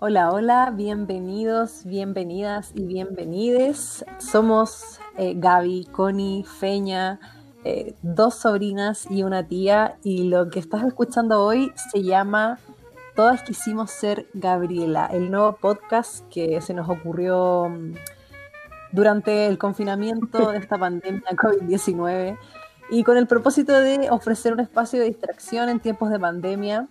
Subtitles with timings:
[0.00, 4.04] Hola, hola, bienvenidos, bienvenidas y bienvenides.
[4.18, 7.20] Somos eh, Gaby, Connie, Feña,
[7.62, 12.58] eh, dos sobrinas y una tía y lo que estás escuchando hoy se llama
[13.14, 17.94] Todas quisimos ser Gabriela, el nuevo podcast que se nos ocurrió mm,
[18.90, 22.36] durante el confinamiento de esta pandemia COVID-19
[22.90, 26.88] y con el propósito de ofrecer un espacio de distracción en tiempos de pandemia,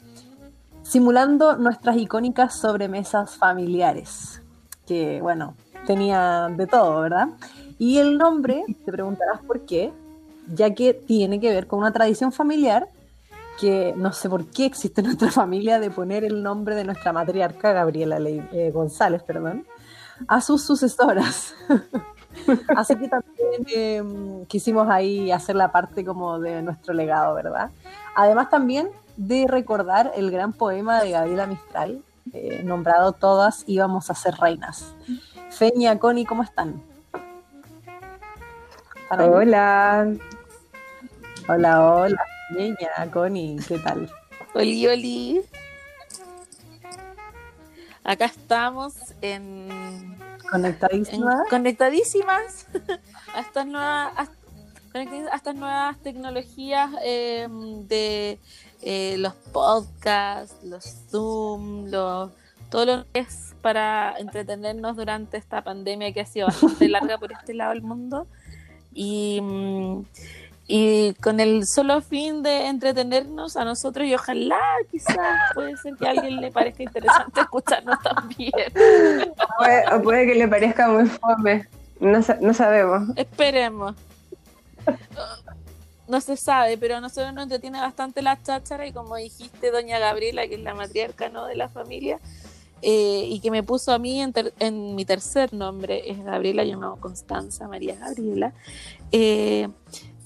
[0.84, 4.41] simulando nuestras icónicas sobremesas familiares,
[4.85, 7.29] que bueno, tenía de todo, ¿verdad?
[7.77, 9.91] Y el nombre, te preguntarás por qué,
[10.53, 12.87] ya que tiene que ver con una tradición familiar
[13.59, 17.13] que no sé por qué existe en nuestra familia de poner el nombre de nuestra
[17.13, 19.65] matriarca, Gabriela eh, González, perdón,
[20.27, 21.53] a sus sucesoras.
[22.76, 27.70] Así que también em, quisimos ahí hacer la parte como de nuestro legado, ¿verdad?
[28.15, 32.01] Además también de recordar el gran poema de Gabriela Mistral,
[32.34, 34.93] eh, nombrado Todas íbamos a ser reinas.
[35.49, 36.81] Feña, Connie, ¿cómo están?
[39.09, 40.12] Hola.
[41.47, 42.25] Hola, hola.
[42.55, 44.09] Niña, Connie, ¿qué tal?
[44.55, 45.41] Oli, oli.
[48.03, 50.12] Acá estamos en.
[50.49, 51.36] Conectadísimas.
[51.49, 52.68] conectadísimas
[53.34, 54.27] a estas nuevas, a,
[55.36, 57.48] estas nuevas tecnologías eh,
[57.88, 58.40] de
[58.82, 62.32] eh, los podcasts, los Zoom, los,
[62.70, 67.31] todo lo que es para entretenernos durante esta pandemia que ha sido bastante larga por
[67.31, 68.28] este lado del mundo.
[68.94, 69.41] Y.
[70.66, 75.17] Y con el solo fin de entretenernos a nosotros y ojalá quizás
[75.53, 78.51] puede ser que a alguien le parezca interesante escucharnos también.
[79.57, 81.68] Puede, puede que le parezca muy fome,
[82.00, 83.09] no, no sabemos.
[83.16, 83.96] Esperemos.
[86.07, 90.00] No se sabe, pero a nosotros nos entretiene bastante la cháchara y como dijiste, doña
[90.00, 91.46] Gabriela, que es la matriarca ¿no?
[91.46, 92.19] de la familia,
[92.81, 96.75] eh, y que me puso a mí en, en, mi tercer nombre, es Gabriela, yo
[96.75, 98.53] no Constanza María Gabriela.
[99.13, 99.69] Eh,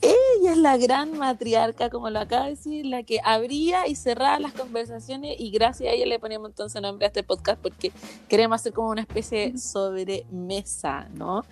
[0.02, 4.40] ella es la gran matriarca, como lo acaba de decir, la que abría y cerraba
[4.40, 7.92] las conversaciones y gracias a ella le ponemos entonces nombre a este podcast porque
[8.30, 11.44] queremos hacer como una especie de sobremesa, ¿no?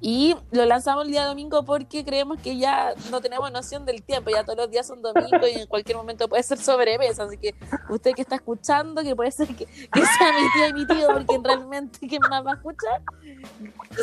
[0.00, 4.30] Y lo lanzamos el día domingo porque creemos que ya no tenemos noción del tiempo,
[4.30, 7.54] ya todos los días son domingos y en cualquier momento puede ser sobremesa, así que
[7.90, 11.40] usted que está escuchando, que puede ser que, sea mi tía y mi tío, porque
[11.42, 13.02] realmente ¿quién más va a escuchar?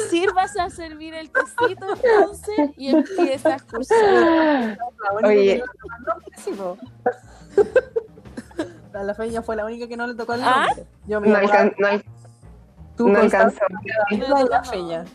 [0.09, 3.84] Sírvase a servir el tecito entonces y empieza a escuchar
[5.23, 5.63] Oye.
[8.93, 10.67] La feña fue la única que no le tocó el ¿Ah?
[10.67, 10.85] nombre.
[11.05, 11.87] Yo me no, alcan no,
[12.95, 13.59] Tú no alcanzó.
[14.49, 15.05] La feña.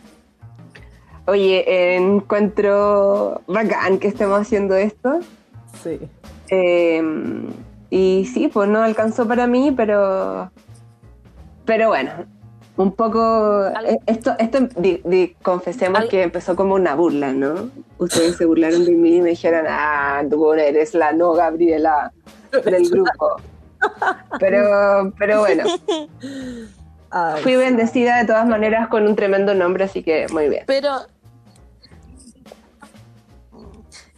[1.27, 5.21] Oye, encuentro bacán que estemos haciendo esto.
[5.83, 6.01] Sí.
[6.49, 7.03] Eh,
[7.89, 10.51] y sí, pues no alcanzó para mí, pero.
[11.65, 12.11] Pero bueno,
[12.81, 14.69] un poco, eh, esto, esto
[15.43, 17.71] confesemos que empezó como una burla, ¿no?
[17.99, 22.13] Ustedes se burlaron de mí y me dijeron, ah, tú eres la no Gabriela
[22.65, 23.37] del grupo.
[24.39, 25.65] Pero, pero bueno,
[27.43, 30.65] fui bendecida de todas maneras con un tremendo nombre, así que muy bien.
[30.67, 31.01] Pero,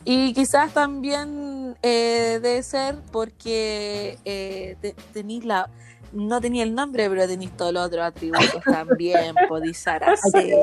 [0.05, 4.77] y quizás también eh, debe ser porque eh,
[5.13, 5.69] tenéis la
[6.13, 9.35] no tenía el nombre, pero tenéis todos los otros atributos también.
[9.49, 9.85] Podéis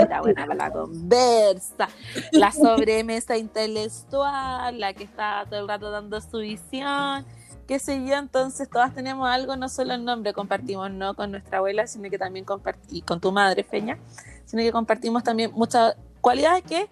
[0.10, 1.90] la buena para la conversa,
[2.32, 7.26] la sobremesa intelectual, la que está todo el rato dando su visión,
[7.68, 8.16] qué sé yo.
[8.16, 12.18] Entonces, todas tenemos algo, no solo el nombre compartimos, no con nuestra abuela, sino que
[12.18, 13.98] también compartimos, con tu madre, Feña,
[14.46, 16.90] sino que compartimos también muchas cualidades que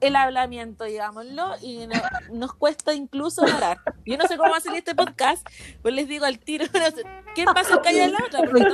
[0.00, 1.86] el hablamiento, digámoslo, y
[2.32, 3.78] nos cuesta incluso orar.
[4.06, 5.46] Yo no sé cómo va a salir este podcast,
[5.82, 6.64] pues les digo al tiro,
[7.34, 8.40] ¿quién va a ser callar la otra?
[8.40, 8.64] Porque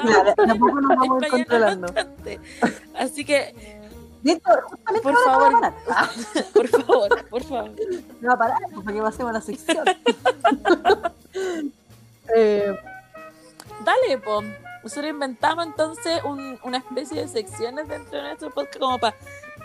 [0.46, 1.94] tampoco nos vamos controlando.
[2.94, 3.54] Así que,
[5.02, 5.52] por favor,
[6.54, 7.70] por favor, por favor.
[8.20, 9.84] No va a parar, pues, para que pasemos la sección.
[12.34, 12.76] eh,
[13.84, 14.42] Dale, po.
[14.82, 19.16] Nosotros inventamos entonces un, una especie de secciones dentro de nuestro podcast como para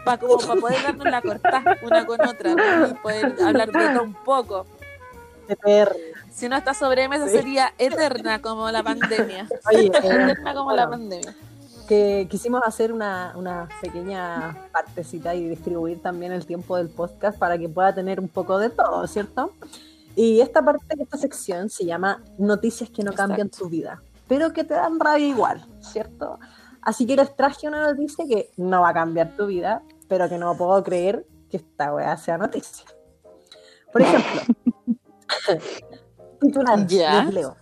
[0.03, 4.03] para como para poder darnos la cortada una con otra y poder hablar de todo
[4.03, 4.65] un poco.
[5.47, 5.95] Eterna.
[6.31, 9.47] Si no esta sobremesa sería eterna como la pandemia.
[9.71, 11.35] eterna como la pandemia.
[11.87, 17.57] Que quisimos hacer una, una pequeña partecita y distribuir también el tiempo del podcast para
[17.57, 19.53] que pueda tener un poco de todo, ¿cierto?
[20.15, 24.63] Y esta parte esta sección se llama Noticias que no cambian tu vida, pero que
[24.63, 26.39] te dan rabia igual, ¿cierto?
[26.81, 30.37] Así que les traje una noticia que no va a cambiar tu vida, pero que
[30.37, 32.85] no puedo creer que esta weá sea noticia.
[33.93, 34.41] Por ejemplo,
[36.41, 37.55] Titular, les leo.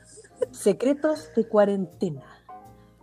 [0.49, 2.23] Secretos de cuarentena.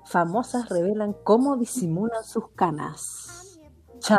[0.04, 3.60] Famosas revelan cómo disimulan sus canas.
[4.00, 4.19] Chan.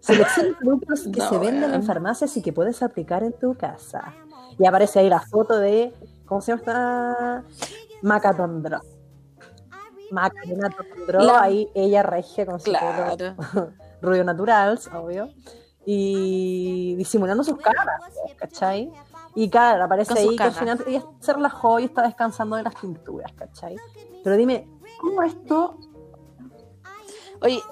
[0.00, 3.54] Selección de productos que No, se venden en farmacias y que puedes aplicar en tu
[3.54, 4.14] casa.
[4.58, 5.92] Y aparece ahí la foto de.
[6.24, 7.44] ¿Cómo se llama esta?
[8.00, 8.80] Macatondro.
[10.10, 13.36] Macarena Tondro, La- ahí ella regia con su pelo
[14.02, 15.30] Rubio naturals, obvio,
[15.84, 17.86] y disimulando sus caras,
[18.36, 18.90] ¿cachai?
[19.34, 22.74] Y claro, aparece ahí que al final ella se relajó y está descansando de las
[22.74, 23.76] pinturas, ¿cachai?
[24.24, 24.68] Pero dime,
[25.00, 25.78] ¿cómo esto?
[27.40, 27.62] Oye,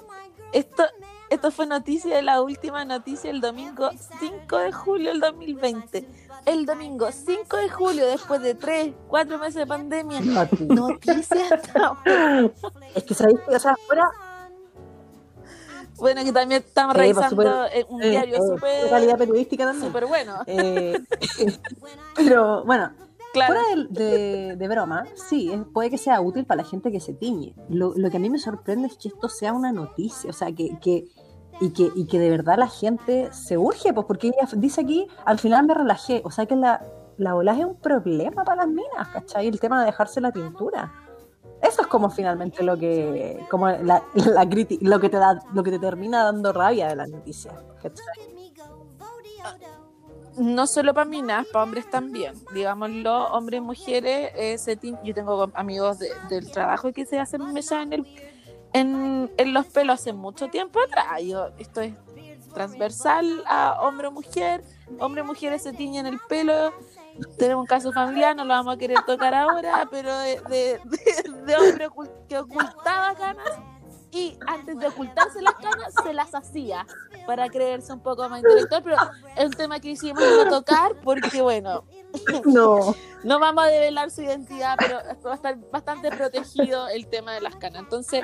[0.53, 0.83] esto,
[1.29, 3.89] esto fue noticia de la última noticia el domingo
[4.19, 6.09] 5 de julio del 2020.
[6.45, 10.21] El domingo 5 de julio, después de 3, 4 meses de pandemia.
[10.21, 10.67] No, tío.
[10.67, 11.97] Noticia hasta
[12.95, 14.09] Es que sabéis que, o sea, fuera
[15.99, 19.85] Bueno, que también estamos pues, revisando eh, un eh, diario eh, súper calidad periodística también.
[19.87, 20.33] súper bueno.
[20.47, 20.97] Eh,
[22.15, 22.91] pero bueno,
[23.31, 23.53] Claro.
[23.53, 26.99] Fuera de, de- de broma, sí, es- puede que sea útil para la gente que
[26.99, 27.53] se tiñe.
[27.69, 30.51] Lo, lo que a mí me sorprende es que esto sea una noticia, o sea,
[30.51, 31.05] que, que-
[31.61, 35.07] y, que, y que de verdad la gente se urge, pues porque ella dice aquí,
[35.25, 36.83] al final me relajé, o sea que la,
[37.17, 39.47] la es un problema para las minas, ¿cachai?
[39.47, 40.91] El tema de dejarse la tintura.
[41.61, 44.45] Eso es como finalmente lo que, como la, la
[44.81, 47.51] lo que te da, lo que te termina dando rabia de la noticia,
[47.81, 48.05] ¿cachai?
[50.37, 52.33] no solo para minas, para hombres también.
[52.53, 54.31] Digámoslo, hombres mujeres.
[54.35, 58.05] eh, se tin- Yo tengo amigos de- del trabajo que se hacen mechas en, el,
[58.73, 61.21] en, en los pelos hace mucho tiempo atrás.
[61.23, 61.93] Yo, esto es
[62.53, 64.63] transversal a hombre o mujer.
[64.99, 66.71] Hombres y mujeres se tiñen el pelo.
[67.37, 71.41] Tenemos un caso familiar, no lo vamos a querer tocar ahora, pero de, de, de-
[71.45, 71.89] de hombre
[72.27, 73.59] que ocultaba canas
[74.11, 76.85] y antes de ocultarse las canas se las hacía
[77.27, 78.97] para creerse un poco más intelectual, pero
[79.35, 81.83] es un tema que hicimos no tocar porque, bueno,
[82.45, 82.95] No.
[83.23, 87.41] no vamos a develar su identidad, pero va a estar bastante protegido el tema de
[87.41, 87.83] las canas.
[87.83, 88.23] Entonces,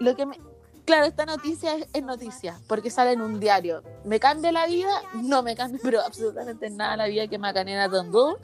[0.00, 0.38] lo que me...
[0.84, 3.82] Claro, esta noticia es, es noticia, porque sale en un diario.
[4.04, 4.90] ¿Me cambia la vida?
[5.14, 8.36] No me cambia, pero absolutamente nada la vida que Macanena Tondú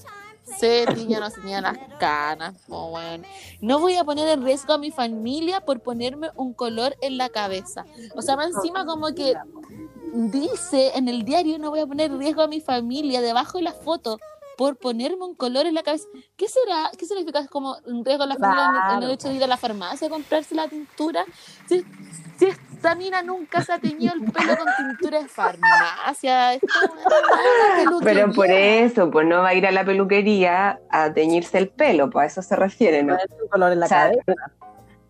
[0.58, 2.54] se tiña no se tiña las canas.
[2.68, 3.24] po, weón.
[3.60, 7.28] No voy a poner en riesgo a mi familia por ponerme un color en la
[7.28, 7.84] cabeza.
[8.14, 9.34] O sea, más encima como que
[10.12, 13.64] dice en el diario no voy a poner en riesgo a mi familia debajo de
[13.64, 14.18] la foto
[14.56, 16.06] por ponerme un color en la cabeza.
[16.36, 16.90] ¿Qué será?
[16.98, 19.12] ¿Qué significa como un riesgo a la familia el- en, el Claro.
[19.12, 21.24] hecho de ir a la farmacia a comprarse la tintura?
[21.68, 21.84] Si,
[22.38, 26.54] si esta mina nunca se ha teñido el pelo con tintura de farmacia.
[26.54, 26.66] Esto
[27.78, 31.58] es una Pero por eso, pues no va a ir a la peluquería a teñirse
[31.58, 33.14] el pelo, pues a eso se refiere, ¿no?
[33.42, 34.34] un color en la O sea, cabeza.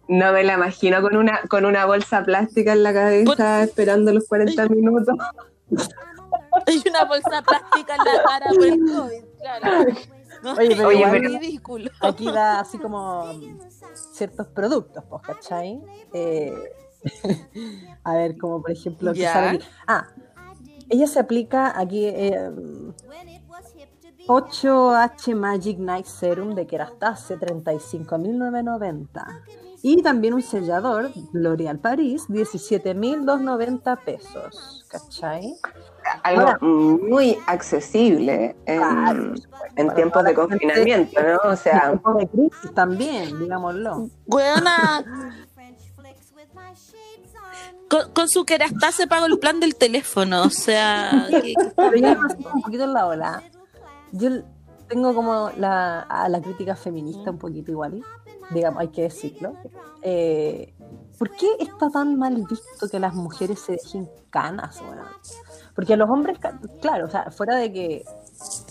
[0.09, 4.27] No me la imagino con una, con una bolsa plástica en la cabeza esperando los
[4.27, 5.15] 40 minutos.
[6.67, 9.87] Hay una bolsa plástica en la cara por el COVID, claro.
[10.43, 10.77] No, Oye,
[11.11, 11.91] pero- ridículo.
[12.01, 13.27] aquí da así como
[14.13, 15.81] ciertos productos, pues, ¿cachai?
[16.15, 16.55] Eh,
[18.05, 19.61] a ver, como por ejemplo, sale.
[19.87, 20.07] Ah,
[20.89, 22.51] ella se aplica aquí eh,
[24.27, 29.43] 8H Magic Night Serum de Kerastase, 35.990.
[29.81, 35.55] Y también un sellador, L'Oréal Paris, 17.290 pesos, ¿cachai?
[36.25, 39.35] Algo Ahora- muy accesible en, Claro,
[39.77, 40.49] en tiempos de gente.
[40.49, 41.37] confinamiento, ¿no?
[41.45, 44.09] O En sea, tiempos de crisis también, digámoslo.
[44.27, 45.05] Weona,
[47.89, 52.09] con, con su kerastase se pago el plan del teléfono, o sea, que, que yo
[52.55, 53.43] un poquito en la ola.
[54.13, 54.31] Yo
[54.89, 58.03] tengo como la, a la crítica feminista un poquito igual,
[58.51, 59.55] digamos, hay que decirlo.
[60.03, 60.75] Eh,
[61.19, 64.99] ¿Por qué está tan mal visto que las mujeres se dejen canas, weón?
[65.79, 66.41] Porque los hombres,
[66.81, 68.05] claro, o sea, fuera de que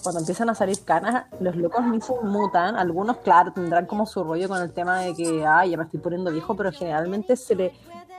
[0.04, 2.76] cuando empiezan a salir canas, los locos ni se mutan.
[2.76, 6.02] Algunos, claro, tendrán como su rollo con el tema de que, ay, ya me estoy
[6.02, 7.72] poniendo viejo, pero generalmente se le,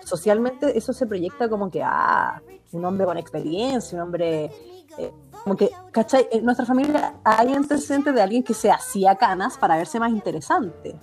[0.02, 2.40] socialmente eso se proyecta como que, ah,
[2.72, 4.50] un hombre con experiencia, un hombre,
[4.96, 5.12] eh,
[5.44, 6.26] como que, ¿cachai?
[6.32, 10.98] En nuestra familia hay antecedentes de alguien que se hacía canas para verse más interesante.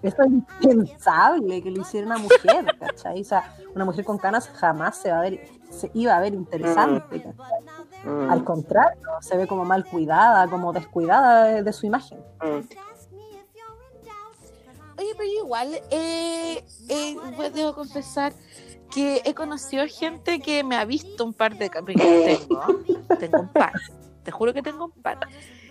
[0.00, 3.20] Eso es impensable que lo hiciera una mujer, ¿cachai?
[3.20, 5.40] O sea, una mujer con canas jamás se va a ver,
[5.74, 8.04] se iba a ver interesante, ¿cachai?
[8.04, 12.18] mm, Al contrario, se ve como mal cuidada, como descuidada de, de su imagen.
[12.40, 12.60] mm.
[14.96, 18.32] Oye, pero yo igual, eh, eh, pues debo confesar
[18.92, 22.06] que he conocido gente que me ha visto un par de capítulos.
[22.24, 22.60] Tengo,
[23.18, 23.72] tengo un par.
[24.22, 25.18] Te juro que tengo un par.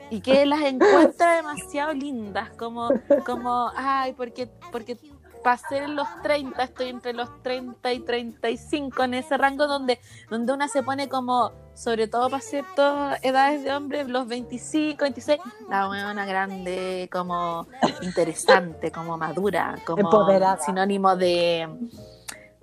[0.09, 2.89] Y que las encuentra demasiado lindas, como,
[3.25, 4.97] como ay, porque, porque
[5.43, 10.53] pasé en los 30, estoy entre los 30 y 35, en ese rango donde, donde
[10.53, 15.87] una se pone como, sobre todo para ciertas edades de hombre, los 25, 26, la
[15.87, 17.67] buena grande, como
[18.01, 20.27] interesante, como madura, como
[20.65, 21.67] sinónimo de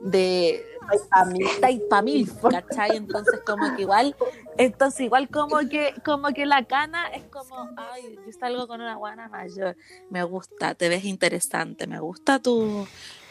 [0.00, 0.64] de
[1.09, 2.97] para mil, ¿cachai?
[2.97, 4.16] Entonces como que igual,
[4.56, 8.97] entonces igual como que, como que la cana es como, ay, yo salgo con una
[8.97, 9.76] guana mayor,
[10.09, 12.87] me gusta, te ves interesante, me gusta tu,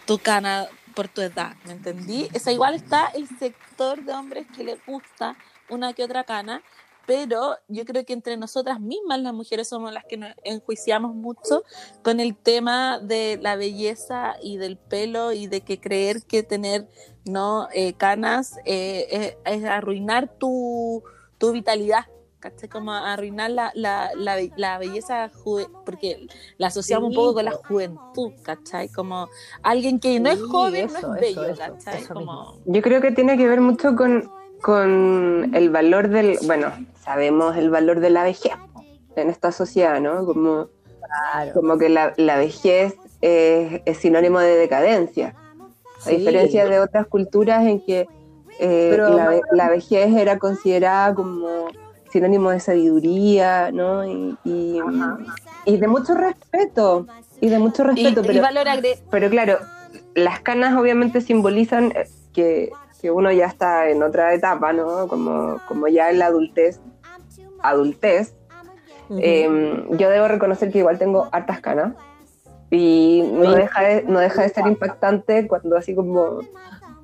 [0.05, 2.29] tu cana por tu edad, ¿me entendí?
[2.45, 5.37] O igual está el sector de hombres que les gusta
[5.69, 6.63] una que otra cana,
[7.09, 11.63] pero yo creo que entre nosotras mismas las mujeres somos las que nos enjuiciamos mucho
[12.03, 16.87] con el tema de la belleza y del pelo y de que creer que tener
[17.25, 21.01] no eh, canas eh, es, arruinar tu,
[21.39, 22.05] tu vitalidad.
[22.39, 22.69] ¿cachai?
[22.69, 25.31] Como arruinar la, la, la, belleza,
[25.83, 28.87] porque la asociamos un poco con la juventud, ¿cachai?
[28.87, 29.27] Como
[29.63, 32.03] alguien que no es joven no es bello, ¿cachai?
[32.65, 36.71] Yo creo que tiene que ver mucho con, con el valor del, bueno,
[37.09, 38.53] sabemos el valor de la vejez
[39.15, 40.27] en esta sociedad, ¿no?
[40.27, 40.67] Como,
[41.55, 45.33] como que la, vejez es, sinónimo de decadencia,
[46.05, 48.07] a diferencia de otras culturas en que
[48.59, 48.95] eh,
[49.53, 51.69] la, vejez era considerada como
[52.11, 54.05] sinónimo de sabiduría, ¿no?
[54.05, 54.37] Y,
[55.65, 57.07] y, de mucho respeto,
[57.41, 58.21] y de mucho respeto.
[58.21, 58.43] pero,
[59.09, 59.57] pero claro,
[60.13, 62.69] las canas obviamente simbolizan eh, que,
[63.01, 65.07] que, uno ya está en otra etapa, ¿no?
[65.07, 66.79] Como, como ya en la adultez
[67.61, 68.35] adultez,
[69.09, 71.93] em, yo debo reconocer que igual tengo hartas canas
[72.71, 76.41] y no deja, de, no deja de ser impactante cuando así como,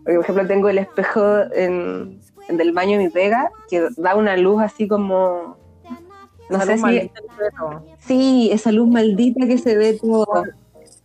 [0.03, 4.61] por ejemplo, tengo el espejo en, del baño de mi pega que da una luz
[4.61, 5.57] así como...
[6.47, 7.11] No sé si...
[7.99, 10.27] Sí, esa luz maldita que se ve todo.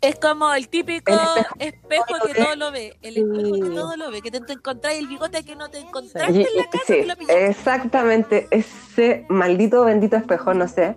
[0.00, 1.12] Es como el típico
[1.59, 5.09] espejo, que todo lo ve, el espejo que todo lo ve, que te, encontráis el
[5.09, 10.69] bigote que no te encontraste en la casa sí, Exactamente, ese maldito bendito espejo, no
[10.69, 10.97] sé.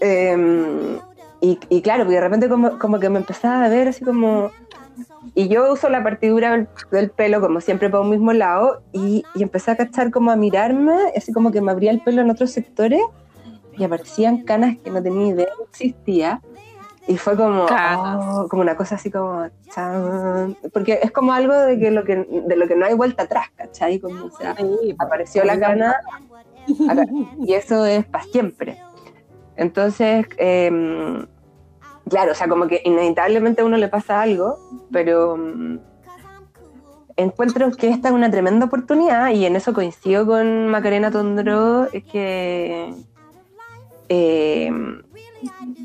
[0.00, 0.98] Em,
[1.40, 4.50] y, claro, porque de repente como, como, que me empezaba a ver así como...
[5.34, 9.42] Y yo uso la partidura del, pelo como siempre para un mismo lado y, y
[9.42, 12.50] empecé a cachar como a mirarme, así como que me abría el pelo en otros
[12.50, 13.00] sectores
[13.76, 16.42] y aparecían canas que no tenía idea que existía
[17.06, 19.48] y fue como, oh, como una cosa así como,
[20.72, 23.48] porque es como algo de, que lo que, de lo que no hay vuelta atrás,
[23.56, 23.98] ¿cachai?
[23.98, 24.54] Como, o sea,
[24.98, 25.96] apareció la cana
[27.38, 28.78] y eso es para siempre.
[29.56, 31.26] Entonces, em,
[32.08, 34.58] claro, o sea, como que inevitablemente a uno le pasa algo,
[34.92, 35.80] pero em,
[37.16, 42.04] encuentro que esta es una tremenda oportunidad y en eso coincido con Macarena Tondro, es
[42.04, 42.94] que...
[44.08, 44.70] Eh,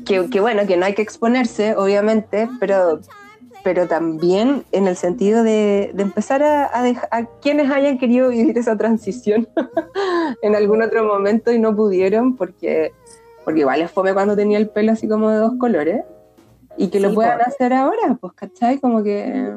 [0.06, 3.00] que, bueno, que no hay que exponerse, obviamente, pero,
[3.64, 8.76] pero también en el sentido de, empezar a, dejar a quienes hayan querido vivir esa
[8.76, 9.48] transición
[10.42, 12.92] en algún otro momento y no pudieron, porque,
[13.44, 16.04] porque igual es fome cuando tenía el pelo así como de dos colores,
[16.78, 18.78] y que lo puedan hacer ahora, pues, ¿cachai?
[18.78, 19.54] Como que...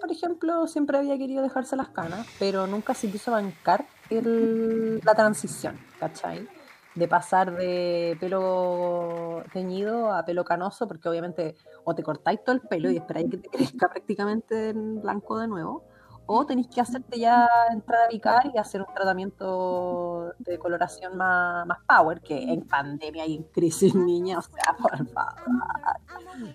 [0.00, 5.78] por ejemplo, siempre había querido dejarse las canas, pero nunca se quiso bancar la transición,
[5.98, 6.48] ¿cachai?
[6.94, 12.62] De pasar de pelo teñido a pelo canoso, porque obviamente o te cortáis todo el
[12.62, 15.84] pelo y esperáis que te crezca prácticamente en blanco de nuevo,
[16.26, 21.66] o tenéis que hacerte ya entrar a picar y hacer un tratamiento de coloración más,
[21.66, 25.34] más power, que en pandemia y en crisis, niña, o sea, por favor.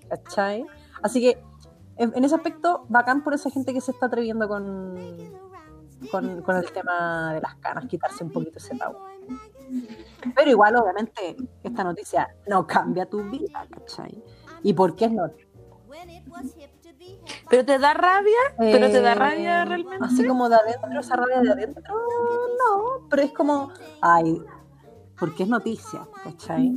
[0.10, 0.66] ¿Cachai?
[1.02, 1.44] Así que
[1.98, 4.96] en, ese aspecto, bacán por esa gente que se está atreviendo con,
[6.12, 9.15] con, con el tema de las canas, quitarse un poquito ese power.
[10.36, 14.24] Pero igual, obviamente, esta noticia no cambia tu vida, ¿cachai?
[14.64, 15.30] ¿Y por qué no?
[17.50, 18.38] ¿Pero te da rabia?
[18.58, 20.06] ¿Pero te da eh, rabia realmente?
[20.06, 24.42] Así como de adentro, esa rabia de adentro, no, pero es como, ay,
[25.20, 26.74] porque es noticia, ¿cachai?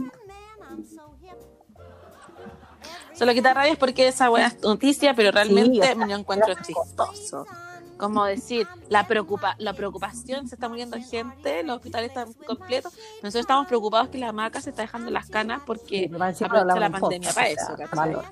[3.15, 7.47] Solo que te da rabia es porque esa buena noticia, pero realmente me encuentro chistoso
[7.99, 13.43] como decir, la, preocupa, la preocupación, se está muriendo gente, los hospitales están completos, nosotros
[13.43, 17.49] estamos preocupados que la maca se está dejando las canas porque aprovecha la pandemia para
[17.49, 17.77] eso.
[17.95, 18.25] valor.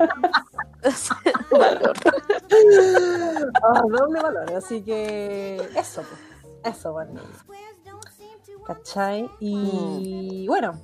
[1.50, 1.92] valor.
[3.62, 7.20] Oh, doble valor, así que eso, pues, eso, bueno.
[8.66, 9.30] ¿Cachai?
[9.40, 10.46] Y mm.
[10.46, 10.80] bueno,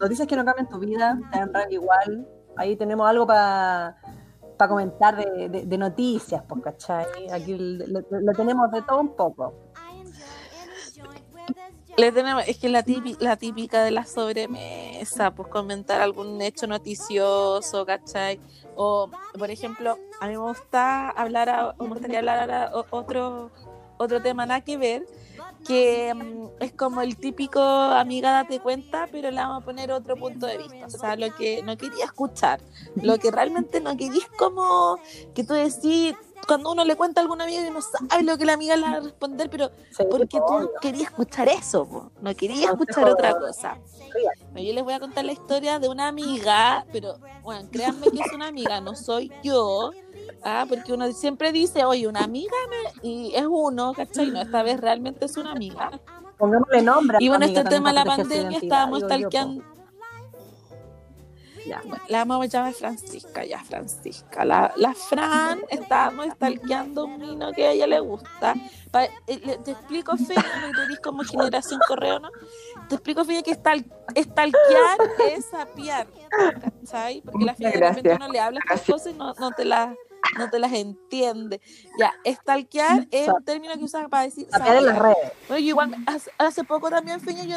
[0.00, 2.26] noticias que no cambian tu vida, te dan igual.
[2.56, 3.96] Ahí tenemos algo para
[4.60, 7.06] para comentar de, noticias, pues, ¿cachai?
[7.32, 8.02] Aquí lo,
[8.34, 9.54] tenemos de todo un poco.
[11.96, 16.66] Le tenemos, es que la típica, la típica de la sobremesa, pues comentar algún hecho
[16.66, 18.38] noticioso, ¿cachai?
[18.76, 23.50] O, por ejemplo, a mí me gusta hablar, a- me gustaría hablar ahora o- otro,
[23.96, 25.06] otro tema nada que ver,
[25.66, 30.16] que mm, es como el típico amiga date cuenta, pero le vamos a poner otro
[30.16, 30.86] punto de vista.
[30.86, 32.60] O sea, lo que no quería escuchar,
[32.96, 34.98] lo que realmente no quería es como
[35.34, 36.14] que tú decís,
[36.46, 38.82] cuando uno le cuenta a alguna amiga y no sabe lo que la amiga le
[38.82, 39.70] va a responder, pero
[40.10, 42.10] porque tú querías escuchar eso, po.
[42.20, 43.78] no querías escuchar otra cosa.
[44.54, 48.32] Yo les voy a contar la historia de una amiga, pero bueno, créanme que es
[48.32, 49.92] una amiga, no soy yo,
[50.44, 53.08] ah, porque uno siempre dice, oye, una amiga me...
[53.08, 54.30] y es uno, ¿cachai?
[54.30, 55.90] No, esta vez realmente es una amiga.
[56.38, 57.18] Pongámosle nombre.
[57.20, 59.64] Y bueno, amiga este tema de la pandemia estábamos stalkeando.
[61.66, 61.82] Ya.
[62.08, 64.46] La vamos a llamar Francisca, ya, Francisca.
[64.46, 68.54] La, la Fran estábamos stalkeando un vino que a ella le gusta.
[68.90, 72.30] Pa- eh, te explico, Fe, porque tú como generación correo, ¿no?
[72.88, 73.84] Te explico, Fe, que stal,
[74.16, 74.98] stalkear
[75.30, 76.08] es sapear,
[76.60, 77.20] ¿cachai?
[77.20, 79.94] Porque la Fe de repente uno le habla estas cosas y no, no te las
[80.38, 81.60] no te las entiende.
[81.98, 85.32] Ya, stalkear es un término que usas para decir Sapear en las redes.
[85.48, 87.56] Bueno, yo igual hace, hace poco también, Feña, yo,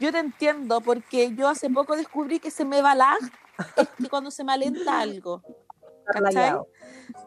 [0.00, 3.18] yo te entiendo, porque yo hace poco descubrí que se me va lag,
[3.76, 5.42] es que cuando se me alenta algo.
[6.06, 6.58] ¿Cachai?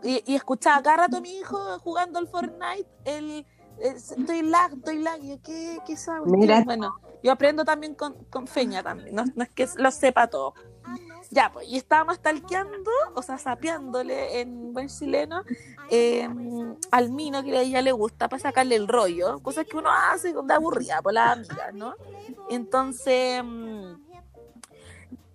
[0.04, 3.46] Y, y escuchaba cada rato a mi hijo jugando al Fortnite, el,
[3.80, 6.24] estoy lag, estoy lag, y yo, ¿qué, qué cuestión?
[6.26, 6.64] Mira.
[6.64, 10.54] Bueno, yo aprendo también con, con Feña también, no, es que lo sepa todo.
[11.30, 15.44] Ya, pues, y estábamos stalkeando, o sea, sapeándole en buen chileno,
[15.90, 16.28] eh,
[16.92, 20.32] al Mino que a ella le gusta para sacarle el rollo, cosas que uno hace
[20.32, 21.96] de aburrida por las amigas, ¿no?
[22.50, 23.96] Entonces, mm,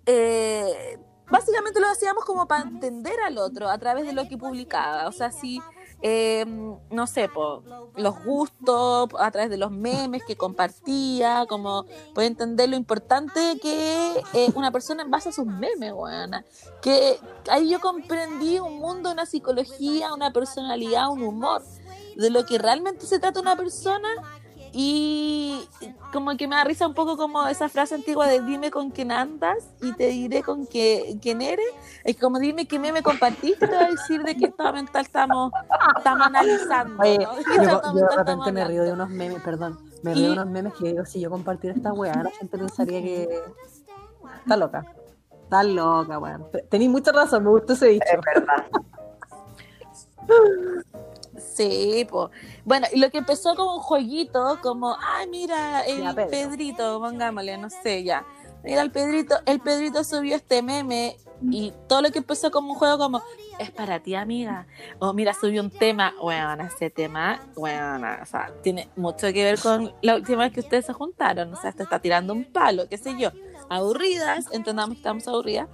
[0.07, 0.99] eh,
[1.31, 5.13] básicamente lo hacíamos como para entender al otro a través de lo que publicaba, o
[5.13, 5.61] sea, si,
[6.03, 6.45] eh,
[6.91, 7.63] no sé, po,
[7.97, 14.23] los gustos, a través de los memes que compartía, como puede entender lo importante que
[14.35, 16.45] eh, una persona en base a sus memes, weona.
[16.81, 21.63] Que ahí yo comprendí un mundo, una psicología, una personalidad, un humor,
[22.17, 24.09] de lo que realmente se trata una persona.
[24.75, 25.69] Y
[26.13, 29.13] como que me da risa un poco como esa frase antigua de dime con quién
[29.13, 31.67] andas y te diré con qué, quién eres.
[32.05, 35.53] Es como dime qué meme compartiste, te voy a decir de qué estado mental estamos,
[35.99, 37.03] estamos analizando.
[37.03, 37.35] Oye, ¿no?
[37.37, 39.79] ¿De qué yo, estado yo de repente me río de unos memes, perdón.
[40.03, 42.57] Me río Y- de unos memes que digo, si yo compartiera esta weá, la gente
[42.59, 43.29] pensaría que
[44.43, 44.87] está loca.
[45.45, 46.47] Está loca, weón.
[46.71, 48.05] Tenéis mucha razón, me gustó ese dicho.
[48.11, 48.67] Es verdad.
[51.55, 52.31] Sí, pues.
[52.65, 56.15] Bueno, y lo que empezó como un jueguito, como, ay, mira, el Ya.
[56.15, 58.25] Pedrito, pongámosle, no sé, ya.
[58.65, 61.17] Mira, el Pedrito, el Pedrito subió este meme
[61.51, 63.23] y todo lo que empezó como un juego como,
[63.59, 64.67] es para ti, amiga.
[65.01, 69.59] O mira, subió un tema, bueno, ese tema, bueno, o sea, tiene mucho que ver
[69.59, 72.89] con la última vez que ustedes se juntaron, o sea, te está tirando un palo,
[72.89, 73.31] qué sé yo.
[73.69, 75.69] Aburridas, entendamos que estamos aburridas.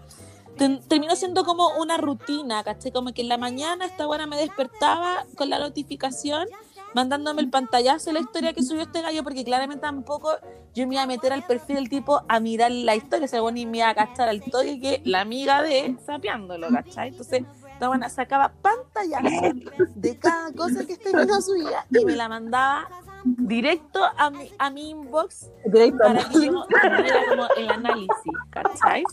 [0.58, 2.92] Ten- terminó siendo como una rutina, ¿caché?
[2.92, 6.46] Como que en la mañana esta buena me despertaba con la notificación,
[6.94, 10.30] mandándome el pantallazo de la historia que subió este gallo, porque claramente tampoco
[10.74, 13.66] yo me iba a meter al perfil del tipo a mirar la historia, se ni
[13.66, 17.08] me iba a cachar al toque que la amiga de sapeándolo, ¿cachai?
[17.08, 19.54] Entonces, esta buena sacaba pantallazo
[19.94, 22.88] de cada cosa que este niño subía y me la mandaba
[23.24, 29.04] directo a mi, a mi inbox Directo, para que yo tuviera como el análisis, ¿cachai?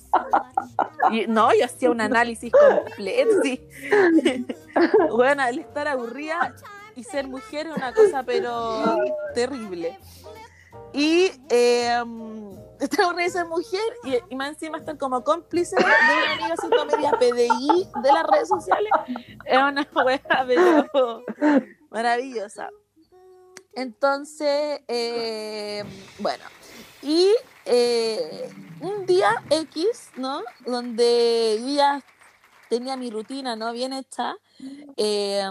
[1.11, 3.67] Y, no, yo hacía un análisis completo, sí.
[5.11, 6.53] Bueno, el estar aburrida
[6.95, 8.97] y ser mujer es una cosa, pero
[9.33, 9.97] terrible.
[10.93, 12.01] Y eh,
[12.79, 16.53] estar aburrida y ser mujer y, y más encima estar como cómplice de una amiga
[16.53, 18.91] haciendo media PDI de las redes sociales
[19.45, 21.23] es una wea, pero
[21.89, 22.69] maravillosa.
[23.75, 25.83] Entonces, eh,
[26.19, 26.43] bueno,
[27.01, 27.29] y
[27.65, 30.41] eh, un día X, ¿no?
[30.65, 32.03] Donde ya
[32.69, 33.71] tenía mi rutina, ¿no?
[33.73, 34.35] Bien hecha.
[34.97, 35.43] eh,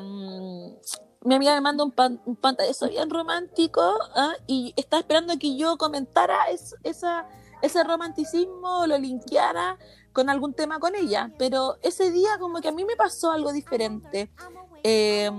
[1.27, 3.81] mi amiga me manda un, pan, un pantallazo bien romántico
[4.15, 4.35] ¿ah?
[4.47, 9.79] y estaba esperando que yo comentara es- ese romanticismo, lo linkeara
[10.13, 11.31] con algún tema con ella.
[11.39, 14.31] Pero ese día como que a mí me pasó algo diferente.
[14.83, 15.31] Eh,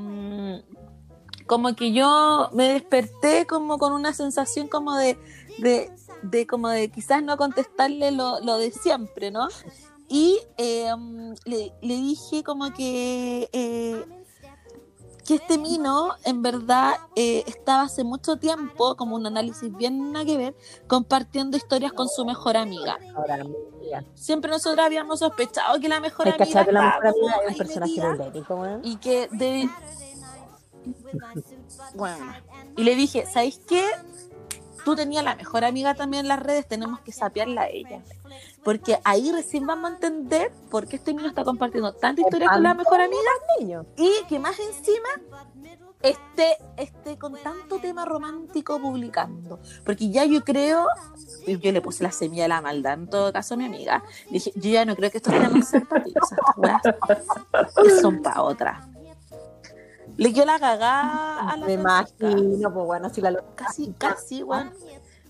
[1.46, 5.18] como que yo me desperté como con una sensación como de,
[5.60, 5.92] de,
[6.24, 9.48] de como de quizás no contestarle lo, lo de siempre, ¿no?
[10.08, 10.92] Y eh,
[11.46, 14.06] le, le dije como que, eh,
[15.26, 20.26] que este mino en verdad eh, estaba hace mucho tiempo, como un análisis bien nada
[20.26, 20.56] que ver,
[20.88, 23.00] compartiendo historias con su mejor amiga.
[24.14, 27.28] Siempre nosotros habíamos sospechado que la mejor ¿Te amiga cachai que la estaba mejor como
[27.28, 29.70] amiga es un personaje y que de...
[31.96, 32.34] Bueno,
[32.78, 33.84] y le dije, ¿sabéis qué?
[34.86, 38.02] tú tenías la mejor amiga también en las redes, tenemos que sapearla a ella.
[38.64, 42.64] Porque ahí recién vamos a entender por qué este niño está compartiendo tanta historia con
[42.64, 45.10] la mejor amiga y que más encima
[46.02, 49.60] esté, esté con tanto tema romántico publicando.
[49.84, 50.88] Porque ya yo creo,
[51.48, 54.04] yo le puse la semilla de la maldad en todo caso a mi amiga.
[54.30, 56.82] Dije, yo ya no creo que estos temas sean para ti, o sea,
[57.78, 58.95] estas son para otra.
[60.18, 64.44] Le dio la cagada a la Me imagino, pues bueno, si la lo- Casi, casi,
[64.44, 64.72] bueno.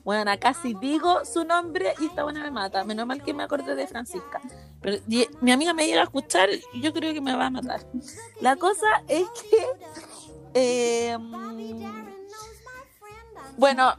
[0.03, 2.83] Bueno, casi digo su nombre y esta buena me mata.
[2.83, 4.39] Menos mal que me acordé de Francisca.
[4.79, 7.49] Pero y- mi amiga me llega a escuchar y yo creo que me va a
[7.49, 7.81] matar.
[8.41, 9.67] La cosa es que.
[10.53, 11.17] eh,
[13.57, 13.93] bueno,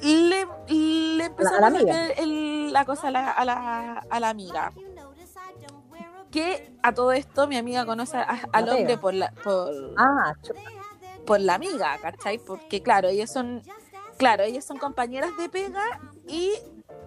[0.00, 2.06] le, le empezó A la a amiga.
[2.12, 4.72] el- la cosa a la, a, la, a la amiga.
[6.32, 10.34] Que a todo esto mi amiga conoce a- al hombre por la, por, Ah,
[11.26, 12.38] por la amiga, ¿cachai?
[12.38, 13.62] Porque claro, ellas son,
[14.16, 15.84] claro, ellas son compañeras de pega
[16.26, 16.52] y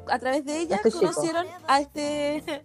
[0.07, 1.11] a través de ellas Este chico.
[1.11, 2.63] conocieron a este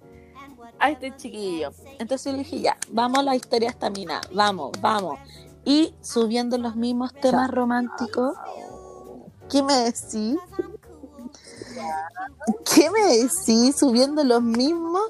[0.79, 1.73] a este chiquillo.
[1.99, 5.19] Entonces yo le dije, ya, vamos a la historia de esta mina, vamos, vamos.
[5.65, 8.37] Y subiendo los mismos temas románticos,
[9.51, 10.39] ¿qué me decís?
[12.75, 13.77] ¿Qué me decís?
[13.77, 15.03] Subiendo los mismos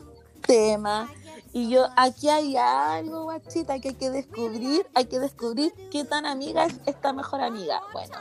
[0.47, 1.09] temas.
[1.53, 6.25] Y yo, aquí hay algo, guachita, que hay que descubrir, hay que descubrir qué tan
[6.25, 7.81] amiga es esta mejor amiga.
[7.93, 8.17] Bueno,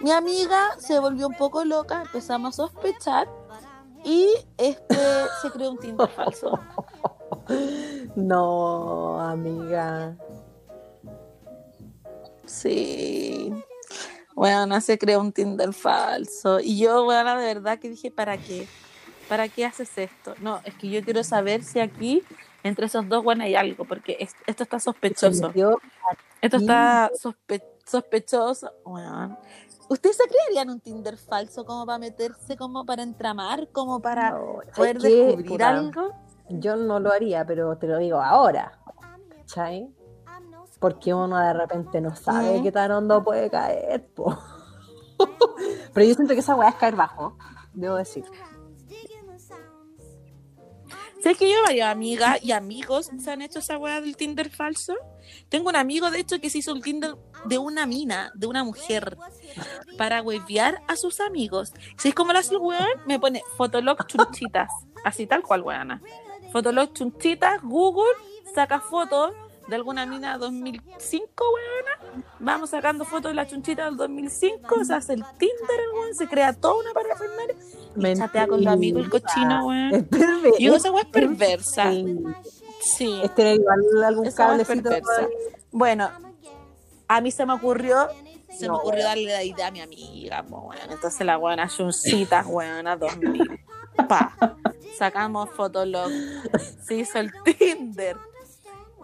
[0.00, 3.28] mi amiga se volvió un poco loca, empezamos a sospechar
[4.04, 4.96] y este
[5.42, 6.60] se creó un Tinder falso.
[8.14, 10.16] no, amiga.
[12.46, 13.52] Sí.
[14.34, 16.60] Bueno, se creó un Tinder falso.
[16.60, 18.68] Y yo, bueno, de verdad que dije, ¿para qué?
[19.28, 20.34] ¿Para qué haces esto?
[20.40, 22.22] No, es que yo quiero saber si aquí,
[22.62, 25.52] entre esos dos, bueno, hay algo, porque es- esto está sospechoso.
[26.40, 28.70] Esto está sospe- sospechoso.
[28.84, 29.38] Bueno.
[29.88, 34.60] ¿Ustedes se creerían un Tinder falso como para meterse, como para entramar, como para No,
[34.74, 35.24] poder ¿sabes qué?
[35.26, 36.10] descubrir Puta, algo?
[36.48, 38.78] Yo no lo haría, pero te lo digo ahora.
[39.40, 39.88] ¿Cachai?
[40.80, 42.62] Porque uno de repente no sabe Mm.
[42.62, 44.36] qué tan hondo puede caer, po.
[45.94, 47.36] Pero yo siento que esa weá es caer bajo,
[47.72, 48.24] debo decir.
[51.24, 54.94] ¿Sabes que yo varias amigas y amigos se han hecho esa weá del Tinder falso?
[55.48, 57.14] Tengo un amigo, de hecho, que se hizo el Tinder
[57.46, 59.16] de una mina, de una mujer,
[59.96, 61.72] para huevear a sus amigos.
[61.96, 63.00] ¿Sabes cómo lo hace el weón?
[63.06, 64.68] Me pone Fotolog chunchitas,
[65.02, 66.02] así tal cual, weona.
[66.52, 68.12] Fotolog chunchitas, Google,
[68.54, 69.32] saca fotos
[69.68, 72.24] de alguna mina 2005, weona.
[72.38, 76.28] Vamos sacando fotos de la chunchita del 2005, se hace el Tinder, el weón, se
[76.28, 77.54] crea toda una parafernalia
[77.96, 79.94] y chatea con los amigos el cochino, weón.
[79.94, 80.56] Es perverso.
[80.58, 81.90] Y esa weá es perversa.
[81.90, 82.16] Sí.
[82.80, 83.20] Sí.
[83.22, 84.82] Es tener igual algún Esa cablecito.
[84.90, 85.28] perversa.
[85.70, 86.10] Bueno,
[87.08, 88.08] a mí se me ocurrió,
[88.50, 89.10] se No, me ocurrió weón.
[89.10, 90.82] darle la idea a mi amiga, pues bueno.
[90.90, 93.60] Entonces la buena chuncitas, buena, 2000.
[94.08, 94.36] Pa.
[94.98, 96.10] Sacamos Fotolog.
[96.86, 98.16] Se hizo el Tinder.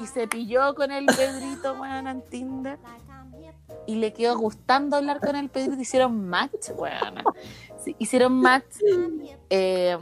[0.01, 2.79] Y se pilló con el Pedrito, weón, en Tinder.
[3.87, 5.81] Y le quedó gustando hablar con el Pedrito.
[5.81, 7.23] Hicieron match, weón.
[7.85, 8.77] Sí, hicieron match.
[9.51, 9.99] eh,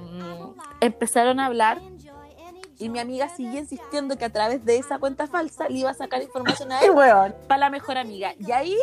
[0.81, 1.81] empezaron a hablar.
[2.81, 5.95] Y mi amiga siguió insistiendo que a través de esa cuenta falsa le iba a
[5.95, 7.35] sacar información a él weón.
[7.49, 8.35] para la mejor amiga.
[8.39, 8.77] Y ahí,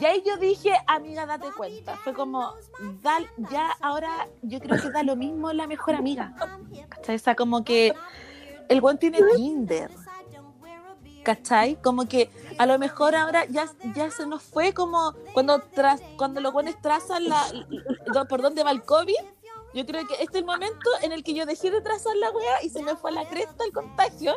[0.00, 1.96] y ahí yo dije, amiga, date cuenta.
[1.98, 2.54] Fue como,
[3.02, 3.18] da,
[3.50, 4.08] ya ahora
[4.40, 6.34] yo creo que da lo mismo la mejor amiga.
[6.88, 7.16] ¿Cachai?
[7.16, 7.92] O sea, como que
[8.70, 9.90] el buen tiene Tinder.
[11.22, 11.80] ¿Cachai?
[11.82, 16.40] Como que a lo mejor ahora ya, ya se nos fue como cuando tras, cuando
[16.40, 17.44] los buenos trazan la,
[18.28, 19.14] por dónde va el COVID.
[19.72, 22.30] Yo creo que este es el momento en el que yo dejé de trazar la
[22.30, 24.34] wea y se me fue a la cresta el contagio.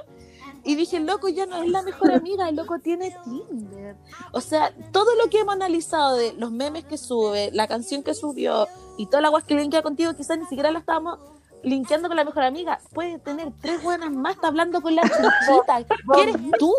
[0.65, 3.97] Y dije, loco ya no es la mejor amiga, el loco tiene Tinder.
[4.31, 8.13] O sea, todo lo que hemos analizado de los memes que sube, la canción que
[8.13, 8.67] subió
[8.97, 11.19] y toda la guas que linkea contigo, quizás ni siquiera la estábamos
[11.63, 12.79] linkeando con la mejor amiga.
[12.93, 15.83] Puede tener tres buenas más, está hablando con la chuchita.
[16.13, 16.73] ¿Qué eres tú?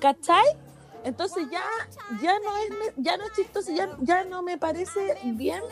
[0.00, 0.44] ¿Cachai?
[1.04, 1.62] Entonces ya,
[2.22, 5.62] ya no es ya no es chistoso, ya, ya no me parece bien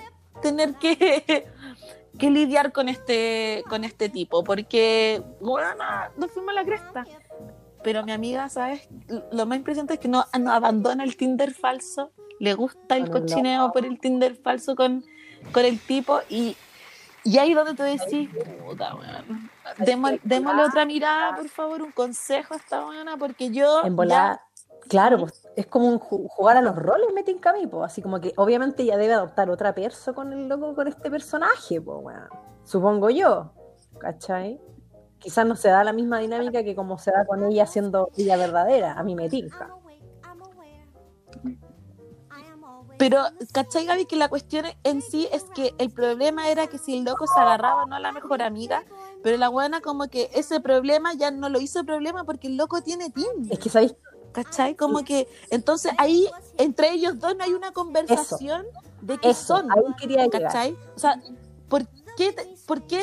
[0.43, 1.47] tener que,
[2.19, 5.85] que lidiar con este, con este tipo, porque bueno,
[6.17, 7.07] nos fuimos a la cresta.
[7.83, 8.89] Pero mi amiga, ¿sabes?
[9.33, 13.73] Lo más impresionante es que no, no abandona el Tinder falso, le gusta el cochineo
[13.73, 15.05] por el Tinder falso con,
[15.53, 16.57] con el tipo y,
[17.25, 18.31] y ahí donde te decís,
[18.65, 19.51] puta, weón.
[19.79, 23.97] Démosle, démosle otra mirada, por favor, un consejo a esta buena, porque yo En ya-
[23.97, 24.43] volada,
[24.89, 27.85] claro, pues es como un ju- jugar a los roles, me tinca a mí, pues,
[27.87, 31.81] así como que obviamente ya debe adoptar otra perso con el loco, con este personaje,
[31.81, 32.29] pues, weón.
[32.65, 33.53] Supongo yo,
[33.99, 34.61] ¿cachai?
[35.19, 38.37] Quizás no se da la misma dinámica que como se da con ella siendo ella
[38.37, 39.71] verdadera, a mí me tinca.
[43.03, 44.05] Pero, ¿cachai, Gaby?
[44.05, 47.41] Que la cuestión en sí es que el problema era que si el loco se
[47.41, 48.85] agarraba no a la mejor amiga,
[49.25, 52.81] pero la buena como que ese problema ya no lo hizo problema porque el loco
[52.81, 53.55] tiene Tinder.
[53.55, 53.97] Es que sabéis,
[54.31, 54.77] ¿Cachai?
[54.77, 58.67] Como que, entonces ahí, entre ellos dos no hay una conversación
[59.01, 59.73] de qué eso, son.
[59.73, 60.29] ahí quería.
[60.29, 60.77] ¿Cachai?
[60.95, 61.21] O sea,
[61.69, 61.85] ¿por
[62.17, 62.37] qué,
[62.67, 63.03] por qué,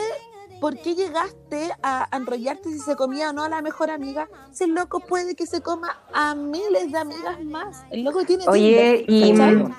[0.60, 4.28] por qué llegaste a enrollarte si se comía o no a la mejor amiga?
[4.52, 7.84] Si el loco puede que se coma a miles de amigas más.
[7.92, 9.72] El loco tiene Oye, y mm,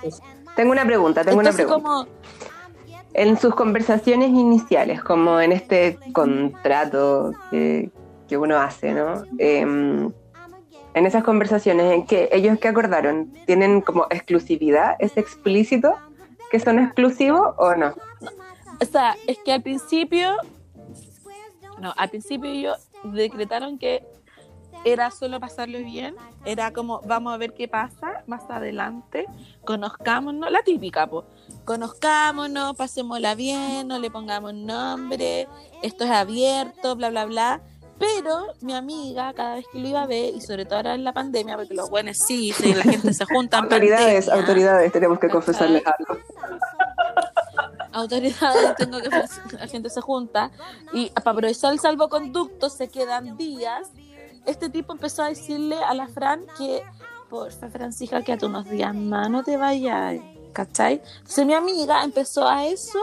[0.57, 2.07] tengo una pregunta, tengo Entonces, una pregunta.
[2.07, 7.91] como, En sus conversaciones iniciales, como en este contrato que,
[8.29, 9.23] que uno hace, ¿no?
[9.39, 10.11] Em,
[10.95, 13.33] en esas conversaciones, ¿en que ellos que acordaron?
[13.47, 14.97] ¿Tienen como exclusividad?
[14.99, 15.95] ¿Es explícito
[16.51, 17.95] que son exclusivos o no?
[18.81, 20.33] o sea, es que al principio,
[21.81, 24.07] no, al principio ellos decretaron que
[24.85, 26.15] era solo pasarlo bien,
[26.45, 29.27] era como, vamos a ver qué pasa más adelante,
[29.65, 31.27] conozcámonos, la típica, pues,
[31.65, 35.49] conozcámonos, pasémosla bien, no le pongamos nombre,
[35.83, 37.61] esto es abierto, bla, bla, bla.
[37.99, 41.05] Pero mi amiga, cada vez que lo iba a ver, y sobre todo ahora en
[41.05, 45.19] la pandemia, porque los buenos sí, sí, la gente se junta Autoridades, pandemia, autoridades, tenemos
[45.19, 46.19] que confesarles algo.
[47.93, 50.51] Autoridades, tengo que la gente se junta
[50.93, 53.89] y para aprovechar el salvoconducto se quedan días.
[54.47, 56.83] Este tipo empezó a decirle a la Fran que,
[57.29, 60.17] porfa, Francisca, que a tú unos días más no te vayas,
[60.53, 61.03] ¿cachai?
[61.19, 62.99] Entonces mi amiga empezó a eso,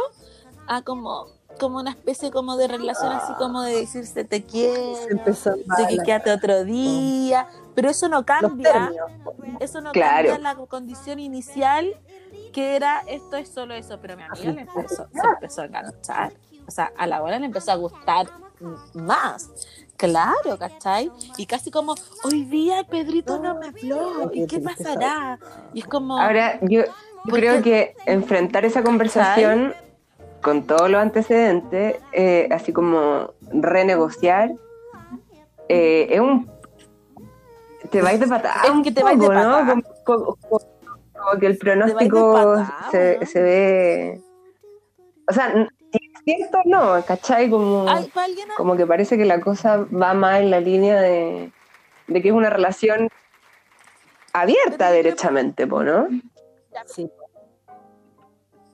[0.67, 1.27] a como,
[1.59, 6.31] como una especie como de relación así como de decirse te quiero, de que quédate
[6.31, 9.11] otro día, pero eso no cambia términos.
[9.59, 10.29] eso no Claro.
[10.29, 11.95] cambia la condición inicial
[12.51, 16.33] que era esto es solo eso, pero mi amiga le empezó, se empezó a enganchar.
[16.67, 18.27] O sea, a la hora le empezó a gustar
[18.93, 19.49] más.
[19.95, 21.11] Claro, ¿cachai?
[21.37, 25.39] Y casi como, hoy día Pedrito no me habló, ¿y qué pasará?
[25.73, 26.91] Y es como, Ahora, yo, yo
[27.23, 29.73] ¿Por creo que enfrentar esa conversación
[30.41, 34.51] con todos los antecedentes, eh, así como renegociar,
[35.67, 36.49] eh, es un...
[37.89, 38.61] Te vais de patada.
[38.65, 39.33] Es que te vais de ¿no?
[39.33, 39.75] patada.
[40.03, 40.37] Como-
[41.27, 42.55] como- que el pronóstico
[42.91, 44.21] se, se ve...
[45.29, 47.49] O sea, n- si es cierto no, ¿cachai?
[47.49, 47.85] Como,
[48.55, 51.51] como que parece que la cosa va más en la línea de,
[52.07, 53.09] de que es una relación
[54.33, 56.07] abierta derechamente, po, ¿no?
[56.85, 57.09] Sí.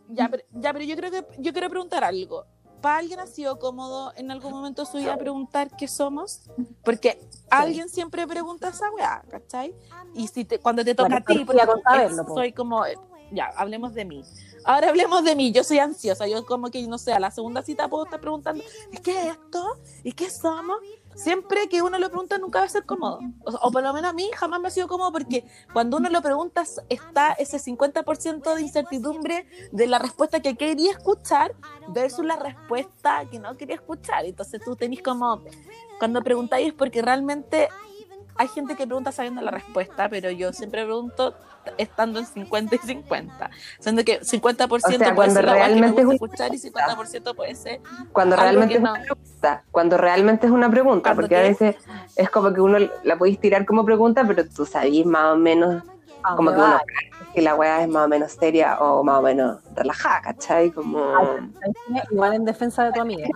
[0.09, 2.45] Ya, pero, ya, pero yo creo que yo quiero preguntar algo.
[2.83, 6.41] ¿Para alguien ha sido cómodo en algún momento de su vida preguntar qué somos?
[6.83, 7.17] Porque
[7.49, 9.73] alguien siempre pregunta esa weá, ¿cachai?
[10.13, 12.35] Y si te, cuando te toca Bueno, a ti, porque saberlo, po.
[12.35, 12.97] soy como, eh,
[13.31, 14.21] ya, hablemos de mí.
[14.65, 17.61] Ahora hablemos de mí, yo soy ansiosa, yo como que, no sé, a la segunda
[17.61, 19.77] cita puedo estar preguntando, ¿y qué es esto?
[20.03, 20.75] ¿Y qué somos?
[21.15, 23.19] Siempre que uno lo pregunta nunca va a ser cómodo.
[23.45, 26.21] O, por lo menos a mí jamás me ha sido cómodo porque cuando uno lo
[26.21, 31.55] pregunta está ese 50% de incertidumbre de la respuesta que quería escuchar
[31.89, 34.25] versus la respuesta que no quería escuchar.
[34.25, 35.43] Entonces tú tenés como,
[35.99, 37.69] cuando preguntáis es porque realmente
[38.35, 41.35] hay gente que pregunta sabiendo la respuesta, pero yo siempre pregunto
[41.77, 43.49] estando en 50 y 50.
[43.79, 46.53] Siendo que 50% O sea, puede cuando ser la que me realmente es gusta escuchar
[46.55, 48.91] y 50% puede ser Cuando Algo realmente que es no.
[48.91, 51.75] una pregunta, cuando realmente es una pregunta, ¿Cuándo porque a veces
[52.15, 55.83] es como que uno la podéis tirar como pregunta, pero tú sabís más o menos
[56.23, 56.79] ¿A como que uno
[57.33, 60.71] que la weá es más o menos seria o más o menos relajada, ¿cachai?
[60.71, 60.99] Como...
[61.15, 61.51] ¿Sabes
[61.87, 62.03] qué?
[62.11, 63.25] Igual en defensa de tu amiga.
[63.25, 63.31] ¿eh?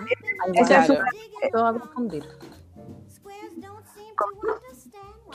[0.54, 1.64] Igual Claro.
[1.64, 2.24] va a confundir.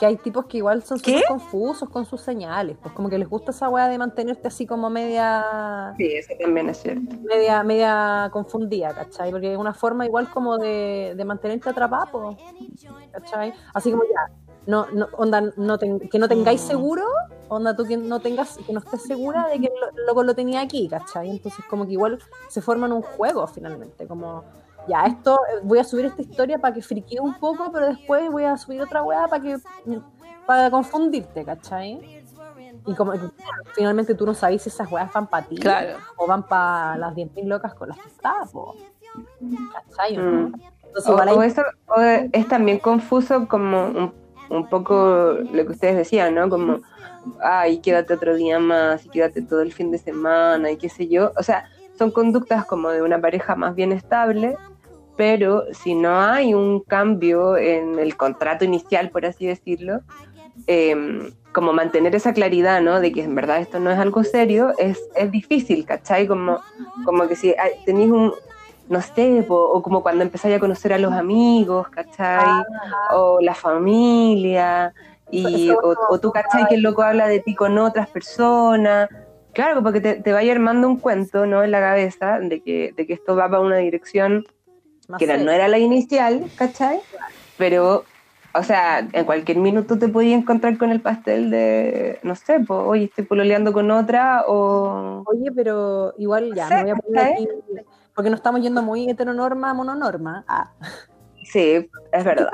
[0.03, 2.75] Que hay tipos que igual son súper confusos con sus señales.
[2.83, 6.67] Pues como que les gusta esa weá de mantenerte así como media, Sí, eso también
[6.69, 7.15] es cierto.
[7.23, 9.31] media, media confundida, ¿cachai?
[9.31, 12.37] Porque es una forma igual como de, de mantenerte atrapado, po,
[13.13, 13.53] ¿cachai?
[13.73, 14.29] Así como ya,
[14.65, 17.05] no, no, onda, no ten- que no tengáis seguro,
[17.47, 20.59] onda tú que no tengas, que no estés segura de que el loco lo tenía
[20.59, 21.29] aquí, ¿cachai?
[21.29, 24.43] Entonces como que igual se forman un juego finalmente, como
[24.87, 28.29] ya, esto, eh, voy a subir esta historia para que friquee un poco, pero después
[28.31, 29.57] voy a subir otra weá para que,
[30.45, 32.23] para confundirte, ¿cachai?
[32.85, 33.13] Y como
[33.73, 35.97] finalmente tú no sabes si esas weas van para ti Claro.
[36.17, 38.75] o van para las 10.000 locas con las que estás, po.
[39.73, 40.17] ¿cachai?
[40.17, 40.49] no?
[40.49, 40.53] Mm.
[40.85, 44.13] Entonces, O, o eso o es también confuso como un,
[44.49, 46.49] un poco lo que ustedes decían, ¿no?
[46.49, 46.81] Como,
[47.41, 51.07] ay, quédate otro día más, y quédate todo el fin de semana, y qué sé
[51.07, 51.31] yo.
[51.37, 54.57] O sea, son conductas como de una pareja más bien estable,
[55.15, 59.99] pero si no hay un cambio en el contrato inicial, por así decirlo,
[60.67, 60.95] eh,
[61.51, 62.99] como mantener esa claridad, ¿no?
[62.99, 66.27] De que en verdad esto no es algo serio, es, es difícil, ¿cachai?
[66.27, 66.59] Como,
[67.05, 67.53] como que si
[67.85, 68.33] tenéis un,
[68.89, 72.47] no sé, po, o como cuando empezáis a conocer a los amigos, ¿cachai?
[73.15, 74.93] O la familia,
[75.29, 79.09] y, o, no- o tú cachai que el loco habla de ti con otras personas.
[79.53, 81.63] Claro, porque te, te vaya armando un cuento, ¿no?
[81.63, 84.43] En la cabeza de que, de que esto va para una dirección
[85.07, 87.01] Más que era- no era la inicial, ¿cachai?
[87.57, 88.03] Pero,
[88.53, 92.79] o sea, en cualquier minuto te podías encontrar con el pastel de, no sé, pues,
[92.83, 95.23] oye, estoy pololeando con otra, o...
[95.25, 97.47] Oye, pero igual ya, me voy a poner aquí,
[98.15, 100.45] porque nos estamos yendo muy heteronorma a mononorma.
[100.47, 100.71] Ah,
[101.43, 102.49] Sí, es verdad.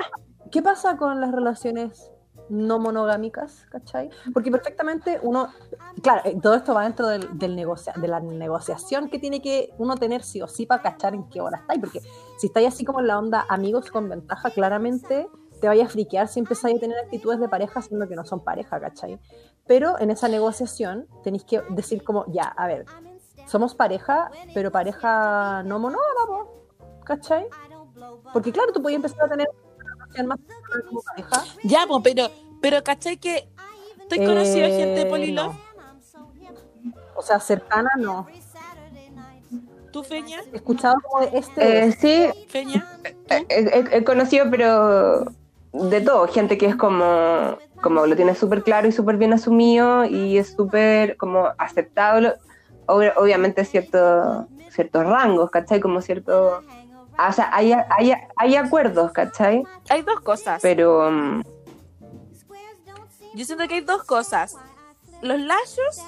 [0.52, 2.12] ¿Qué pasa con las relaciones
[2.50, 4.10] no monogámicas, cachai?
[4.34, 5.50] Porque perfectamente uno,
[6.02, 9.96] claro, eh, todo esto va dentro del, del de la negociación que tiene que uno
[9.96, 12.02] tener sí o sí para cachar en qué hora estáis, porque
[12.38, 15.28] si estáis así como en la onda amigos con ventaja, claramente
[15.60, 18.44] te vaya a friquear si empezáis a tener actitudes de pareja siendo que no son
[18.44, 19.20] pareja, ¿cachai?
[19.68, 22.86] Pero en esa negociación tenéis que decir como, ya, a ver,
[23.46, 26.46] somos pareja, pero pareja no monógama,
[27.04, 27.48] ¿cachai?
[28.34, 29.50] Porque claro, tú puedes empezar a tener
[30.26, 30.40] más
[30.88, 31.44] como pareja.
[31.64, 32.30] Ya, po, pero,
[32.62, 33.48] pero ¿cachai que
[34.02, 35.54] estoy conocido Eh, gente de Polilove?
[35.54, 35.70] no.
[37.16, 38.28] O sea, cercana no.
[39.92, 40.40] ¿Tú, Feña?
[40.54, 41.88] He escuchado como de este.
[41.88, 42.86] Eh, sí, ¿Feña?
[43.30, 45.26] he, he- he conocido, pero
[45.74, 50.06] de todo, gente que es como, como lo tiene súper claro y súper bien asumido
[50.06, 52.36] y es súper como aceptado,
[52.88, 55.80] ob- obviamente cierto, ciertos rangos, ¿cachai?
[55.80, 56.64] Como cierto...
[57.28, 59.64] O sea, hay, hay, hay acuerdos, ¿cachai?
[59.90, 60.62] Hay dos cosas.
[60.62, 61.10] Pero...
[61.12, 61.42] mm,
[63.36, 64.56] Yo siento que hay dos cosas.
[65.22, 66.02] Los lachos,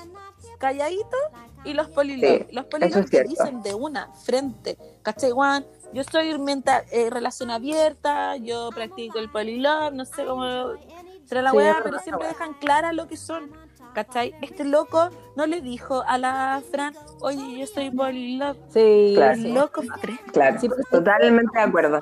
[0.58, 1.20] calladitos,
[1.64, 2.48] y los polilove.
[2.50, 4.78] Sí, los eso polilove es dicen de una, frente.
[5.04, 5.66] ¿Cachai, Juan?
[5.94, 10.46] Yo soy menta- eh, relación abierta, yo practico el polilove, no sé cómo
[11.26, 13.52] será la Sí, weá, es pero siempre dejan clara lo que son.
[13.94, 14.34] ¿Cachai?
[14.42, 18.58] Este loco no le dijo a la Fran, oye, yo soy polilove.
[18.70, 19.36] sí, Claro.
[19.36, 19.48] sí.
[19.48, 19.82] El loco
[20.32, 22.00] claro, Sí, totalmente de acuerdo.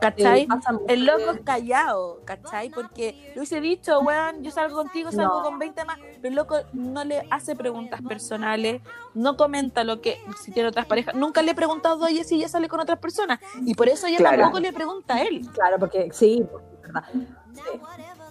[0.00, 0.46] ¿cachai?
[0.46, 2.70] Sí, El loco es callado, ¿cachai?
[2.70, 5.42] Porque lo hubiese dicho, weón, yo salgo contigo, salgo No.
[5.42, 8.80] con 20 más, pero el loco no le hace preguntas personales,
[9.12, 12.36] no comenta lo que, si tiene otras parejas, nunca le he preguntado a ella si
[12.36, 14.38] ella sale con otras personas, y por eso ella Claro.
[14.38, 16.46] tampoco le pregunta a él, Claro, porque sí,
[16.76, 17.04] es verdad.
[17.52, 17.60] Sí.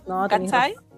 [0.08, 0.74] No, ¿cachai?
[0.74, 0.88] razón.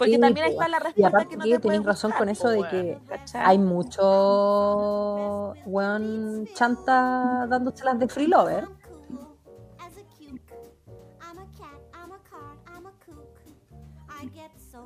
[0.00, 2.10] Porque Sí, también ahí está la y respuesta aparte que no que te tenés razón
[2.12, 3.42] gustar, con eso de que ¿cachai?
[3.44, 8.64] Hay mucho weón chanta dándose las de free lover.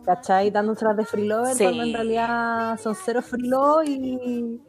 [0.05, 0.51] ¿Cachai?
[0.51, 1.65] Dándose las de free lover Sí.
[1.65, 4.61] cuando en realidad son cero free love y,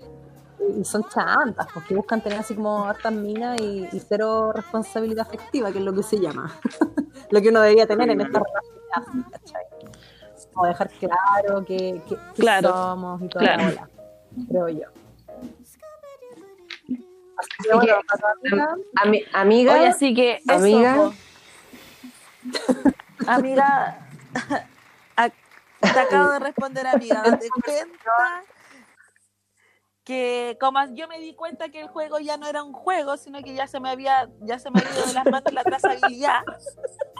[0.79, 5.71] y son chantas, porque buscan tener así como hartas minas y, y cero responsabilidad afectiva,
[5.71, 6.51] que es lo que se llama.
[7.31, 9.63] lo que uno debería tener en esta relación, ¿cachai?
[10.55, 13.63] Como dejar claro que, que, que Claro, somos y toda claro.
[13.63, 13.89] la bola,
[14.49, 14.87] creo yo.
[17.37, 18.01] Así que bueno,
[18.41, 21.11] amiga, Ami- amiga, Oye, así que eso, amiga.
[23.27, 24.07] amiga,
[25.17, 28.43] a- te acabo de responder, amiga, date cuenta
[30.05, 33.43] que como yo me di cuenta que el juego ya no era un juego, sino
[33.43, 36.39] que ya se me había, ya se me había ido de las manos la trazabilidad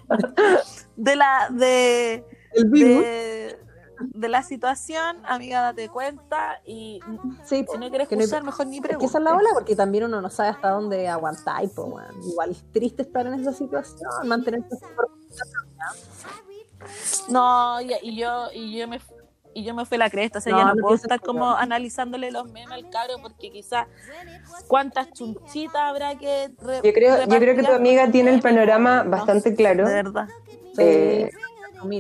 [0.96, 2.24] de la de,
[2.56, 3.04] el virus.
[3.04, 3.60] de,
[4.00, 7.00] de la situación, amiga, date cuenta y
[7.44, 9.10] Sí, si no quieres que no usar, mejor ni preguntes.
[9.10, 11.64] esa es la ola, porque también uno no sabe hasta dónde aguantar.
[11.64, 12.06] y, pues.
[12.28, 14.78] Igual es triste estar en esa situación, mantenerse
[17.30, 19.00] No, y, y yo y yo me
[19.58, 21.22] y yo me fui a la cresta, o sea, No, ya no no puedo estar
[21.22, 21.56] como no.
[21.56, 23.88] analizándole los memes al cabro porque quizás
[24.68, 28.42] cuántas chunchitas habrá que re- yo creo, yo creo que tu repartir amiga tiene el
[28.42, 29.88] panorama no, bastante claro.
[29.88, 30.28] De verdad.
[30.78, 31.32] Eh,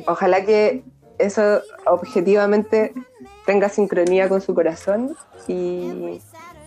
[0.07, 0.83] Ojalá que
[1.17, 2.93] eso objetivamente
[3.45, 5.15] tenga sincronía con su corazón
[5.47, 6.19] y,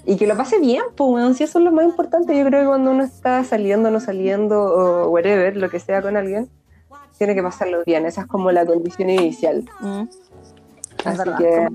[0.06, 2.36] y que lo pase bien, pues, weón, si eso es lo más importante.
[2.38, 6.16] Yo creo que cuando uno está saliendo, no saliendo o whatever, lo que sea con
[6.16, 6.48] alguien,
[7.18, 8.06] tiene que pasarlo bien.
[8.06, 9.64] Esa es como la condición inicial.
[9.80, 10.02] Mm.
[11.04, 11.38] Así verdad.
[11.38, 11.68] que,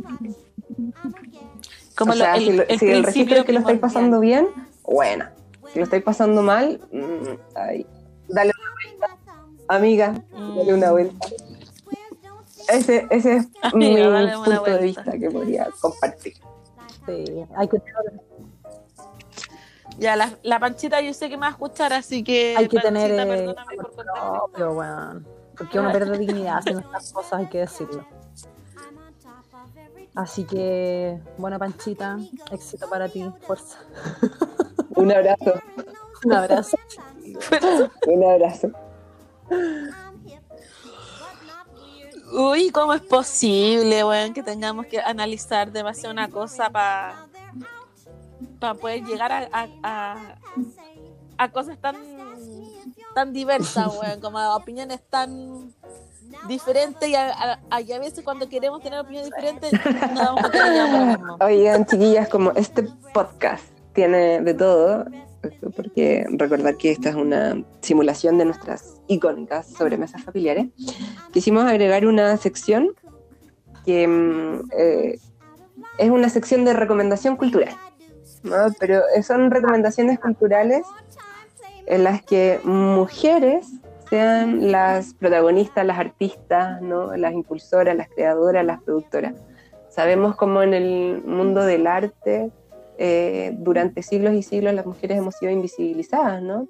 [1.95, 3.79] Como o lo- sea, el, si, lo- el si el registro es que lo estáis
[3.79, 4.47] pasando bien,
[4.83, 5.25] bueno.
[5.71, 7.85] Si lo estáis pasando mal, mm, ay.
[9.67, 10.91] Amiga, dale una Mm.
[10.91, 11.27] vuelta.
[12.69, 16.33] Ese, ese es Amiga, mi dale punto de vista que podría compartir.
[17.05, 18.21] Sí, hay que tener,
[19.99, 22.79] Ya, la, la panchita yo sé que me va a escuchar, así que hay que
[22.79, 24.39] Panchita, tener eh, perdóname por amor contarte.
[24.39, 25.27] propio, weón.
[25.57, 28.05] Porque uno pierde dignidad haciendo estas cosas, hay que decirlo.
[30.15, 32.17] Así que, bueno, Panchita,
[32.51, 33.79] éxito para ti, fuerza.
[34.95, 35.53] Un abrazo,
[36.25, 36.77] Un abrazo.
[38.07, 38.71] un abrazo.
[42.35, 47.27] Uy, ¿cómo es posible, weón, que tengamos que analizar demasiado una cosa para
[48.79, 50.17] poder llegar a,
[51.37, 51.95] a, cosas tan
[53.13, 55.71] tan diversa, weón, como opiniones tan
[56.47, 57.59] diferentes y a,
[57.99, 59.71] veces cuando queremos tener opiniones diferentes
[60.13, 62.83] no damos Oigan, chiquillas, como este
[63.13, 65.05] podcast tiene de todo,
[65.75, 70.67] porque recordar que esta es una simulación de nuestras icónicas sobremesas familiares,
[71.31, 72.93] quisimos agregar una sección
[73.85, 75.19] que mm, eh,
[75.97, 77.75] es una sección de recomendación cultural,
[78.79, 80.85] pero son recomendaciones culturales
[81.85, 83.67] en las que mujeres
[84.09, 87.15] sean las protagonistas, las artistas, ¿no?
[87.15, 89.33] las impulsoras, las creadoras, las productoras.
[89.89, 92.51] Sabemos cómo en el mundo del arte
[92.97, 96.67] eh, durante siglos y siglos las mujeres hemos sido invisibilizadas, ¿no?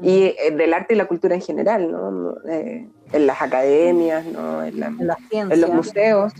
[0.00, 2.36] Y eh, del arte y la cultura en general, ¿no?
[2.48, 4.62] Eh, en las academias, ¿no?
[4.62, 4.86] En, la,
[5.30, 6.32] en, los museos,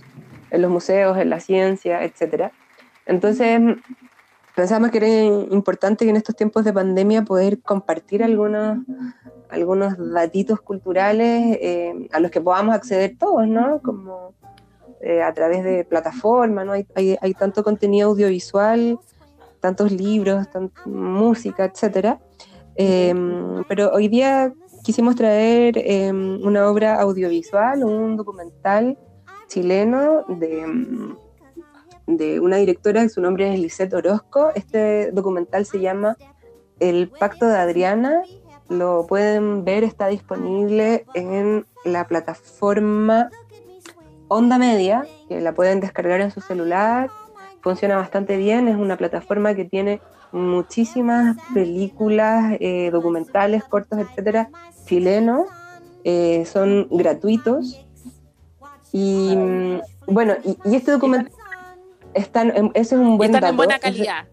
[0.51, 2.53] en los museos, en la ciencia, etc.
[3.05, 3.61] Entonces,
[4.55, 8.79] pensamos que era importante que en estos tiempos de pandemia poder compartir algunos,
[9.49, 11.59] algunos datitos culturales
[12.13, 13.81] a los que podamos acceder todos, ¿no?
[13.83, 14.35] Como
[15.25, 16.73] a través de plataformas, ¿no?
[16.73, 18.99] Hay, hay, hay tanto contenido audiovisual
[19.61, 20.47] tantos libros,
[20.85, 22.21] música, etcétera.
[22.77, 24.53] Em, pero hoy día
[24.85, 28.99] quisimos traer em, una obra audiovisual, un documental
[29.49, 31.17] chileno de, em,
[32.07, 34.51] de una directora su nombre es Lisette Orozco.
[34.55, 36.17] Este documental se llama
[36.79, 38.23] El Pacto de Adriana.
[38.69, 43.31] Lo pueden ver, está disponible en la plataforma
[44.29, 47.11] Onda Media, que la pueden descargar en su celular
[47.61, 50.01] funciona bastante bien, es una plataforma que tiene
[50.33, 54.51] muchísimas películas, eh, documentales, cortos, etcétera,
[54.87, 55.47] chilenos,
[56.05, 57.85] eh, son gratuitos.
[58.93, 61.33] Y mm, bueno, y, este documental
[62.15, 63.51] están, ese es un buen están dato.
[63.51, 64.27] en buena calidad.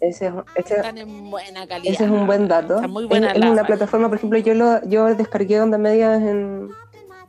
[0.00, 1.92] Ese, están en buena calidad.
[1.92, 2.76] Ese es un buen dato.
[2.76, 6.70] Está muy buena es, una plataforma, por ejemplo, yo lo, yo descargué Onda Media en,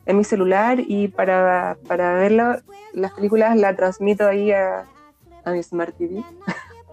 [0.06, 2.56] en mi celular y para, para verlo,
[2.92, 4.86] las películas la transmito ahí a,
[5.44, 6.22] a mi Smart TV.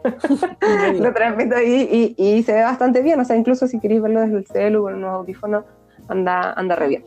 [0.99, 3.19] lo transmito ahí y, se ve bastante bien.
[3.19, 5.65] O sea, incluso si queréis verlo desde el celu con unos audífonos,
[6.07, 7.03] anda, anda re bien.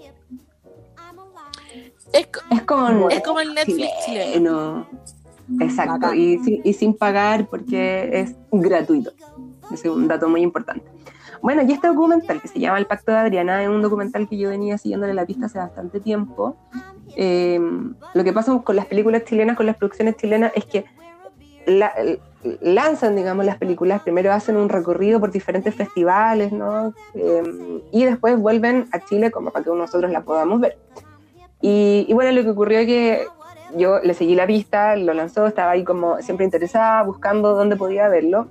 [2.13, 2.27] Es,
[2.67, 4.87] como, es como el Netflix chileno.
[5.61, 9.13] Exacto, y, y, sin pagar porque es gratuito.
[9.73, 10.87] Ese es un dato muy importante.
[11.43, 14.39] Bueno, y este documental que se llama El Pacto de Adriana es un documental que
[14.39, 16.57] yo venía siguiéndole la pista hace bastante tiempo.
[17.17, 17.61] Eh,
[18.15, 20.85] lo que pasa con las películas chilenas, con las producciones chilenas, es que
[22.61, 26.95] lanzan, digamos, las películas, primero hacen un recorrido por diferentes festivales, ¿no?
[27.15, 30.79] Em, y después vuelven a Chile como para que nosotros la podamos ver.
[31.61, 33.27] Y, bueno, lo que ocurrió es que
[33.77, 38.09] yo le seguí la pista, lo lanzó, estaba ahí como siempre interesada, buscando dónde podía
[38.09, 38.49] verlo.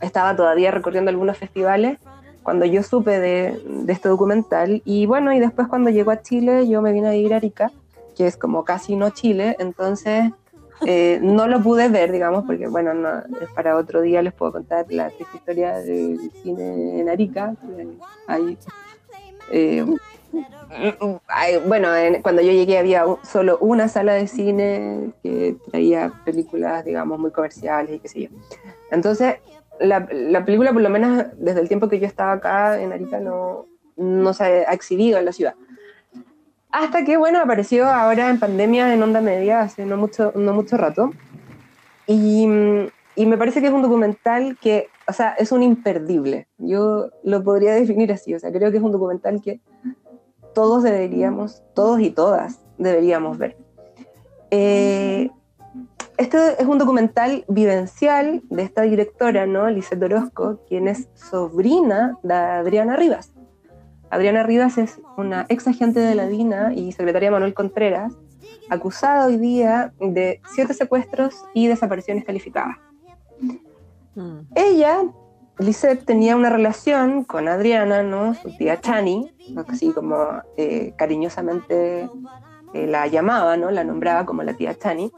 [0.00, 1.98] Estaba todavía recorriendo algunos festivales
[2.42, 4.82] cuando yo supe de, de este documental.
[4.84, 7.70] Y bueno, y después cuando llegó a Chile, yo me vine a ir a Arica,
[8.16, 10.32] que es como casi no Chile, entonces
[10.86, 13.22] eh, no lo pude ver, digamos, porque, bueno, no,
[13.54, 17.54] para otro día les puedo contar la historia del cine en Arica.
[19.52, 19.84] Eh,
[21.66, 21.88] bueno,
[22.22, 27.96] cuando yo llegué había solo una sala de cine que traía películas, digamos, muy comerciales
[27.96, 28.28] y qué sé yo.
[28.90, 29.36] Entonces,
[29.80, 33.18] la, la, película, por lo menos desde el tiempo que yo estaba acá en Arica,
[33.18, 33.66] no,
[33.96, 35.54] no se ha exhibido en la ciudad.
[36.70, 40.76] Hasta que, bueno, apareció ahora en pandemia en Onda Media hace no mucho, no mucho
[40.76, 41.10] rato.
[42.06, 42.46] Y,
[43.16, 46.46] y, me parece que es un documental que, o sea, es un imperdible.
[46.58, 48.34] Yo lo podría definir así.
[48.34, 49.60] O sea, creo que es un documental que
[50.54, 53.56] todos deberíamos, todos y todas deberíamos ver.
[54.50, 55.30] Eh,
[56.20, 59.70] este es un documental vivencial de esta directora, ¿no?
[59.70, 63.32] Lisette Orozco, quien es sobrina de Adriana Rivas.
[64.10, 68.12] Adriana Rivas es una ex agente de la DINA y secretaria Manuel Contreras,
[68.68, 72.76] acusada hoy día de siete secuestros y desapariciones calificadas.
[74.14, 74.40] Mm.
[74.54, 75.04] Ella,
[75.58, 78.34] Lisette, tenía una relación con Adriana, ¿no?
[78.34, 79.32] su tía Chani,
[79.68, 80.26] así como
[80.58, 82.10] eh, cariñosamente
[82.74, 83.70] eh, la llamaba, ¿no?
[83.70, 85.10] la nombraba como la tía Chani.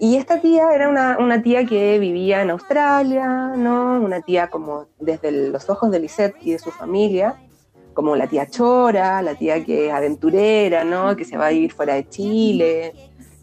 [0.00, 4.00] Y esta tía era una, una, tía que vivía en Australia, ¿no?
[4.00, 7.36] Una tía como desde los ojos de Lisette y de su familia,
[7.94, 11.16] como la tía chora, la tía que es aventurera, ¿no?
[11.16, 12.94] Que se va a vivir fuera de Chile,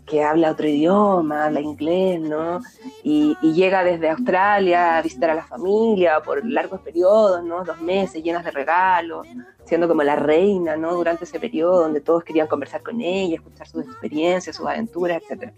[0.05, 2.61] que habla otro idioma, habla inglés, ¿no?
[3.03, 7.63] Y, llega desde Australia a visitar a la familia por largos periodos, ¿no?
[7.63, 9.27] Dos meses llenas de regalos,
[9.65, 10.93] siendo como la reina, ¿no?
[10.93, 15.51] Durante ese periodo donde todos querían conversar con ella, escuchar sus experiencias, sus aventuras, etc.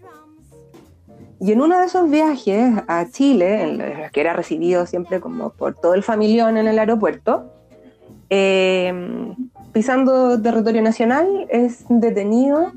[1.40, 5.50] Y en uno de esos viajes a Chile, en los que era recibido siempre como
[5.50, 7.52] por todo el familión en el aeropuerto,
[8.28, 8.92] eh,
[9.72, 12.72] pisando territorio nacional, es detenido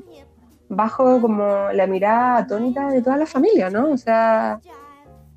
[0.68, 3.90] bajo como la mirada atónita de toda la familia, ¿no?
[3.90, 4.60] O sea,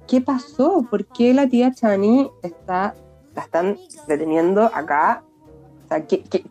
[0.08, 0.86] ¿qué pasó?
[0.90, 2.96] ¿Por qué la tía Chani está,
[3.36, 5.24] la están deteniendo acá?
[5.86, 6.44] O sea, ¿qué, qué,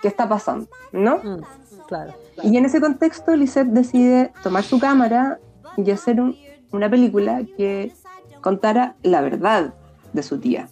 [0.00, 0.68] qué está pasando?
[0.92, 1.16] ¿No?
[1.16, 1.42] Mm,
[1.88, 5.40] claro, Y en ese contexto, Lisette decide tomar su cámara
[5.76, 6.20] y hacer
[6.70, 7.92] una película que
[8.40, 9.74] contara la verdad
[10.12, 10.68] de su tía.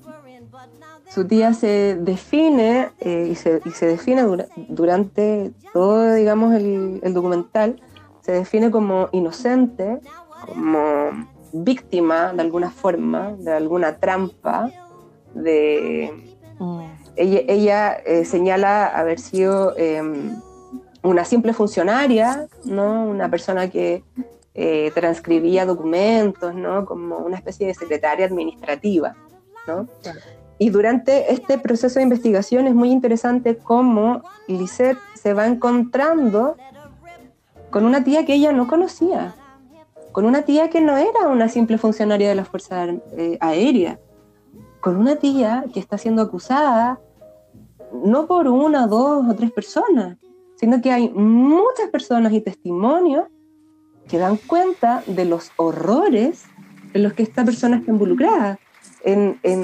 [1.08, 4.24] Su tía se define eh, y, se, y, se, define
[4.68, 7.80] durante todo, digamos, el, el, documental,
[8.20, 9.98] se define como inocente,
[10.46, 11.10] como
[11.52, 14.70] víctima de alguna forma, de alguna trampa,
[15.34, 16.36] de...
[16.58, 16.80] Mm.
[17.16, 20.36] Ella, ella eh, señala haber sido em,
[21.02, 23.04] una simple funcionaria, ¿no?
[23.04, 24.04] Una persona que
[24.54, 26.84] eh, transcribía documentos, ¿no?
[26.84, 29.14] Como una especie de secretaria administrativa,
[29.66, 29.86] ¿no?
[30.58, 36.56] Y durante este proceso de investigación es muy interesante cómo Lisette se va encontrando
[37.70, 39.34] con una tía que ella no conocía,
[40.12, 44.00] con una tía que no era una simple funcionaria de la Fuerza eh, Aérea,
[44.80, 47.00] con una tía que está siendo acusada
[47.92, 50.18] no por una, dos o tres personas,
[50.56, 53.24] sino que hay muchas personas y testimonios
[54.10, 56.44] que dan cuenta de los horrores
[56.94, 58.58] en los que esta persona está involucrada,
[59.04, 59.62] en, en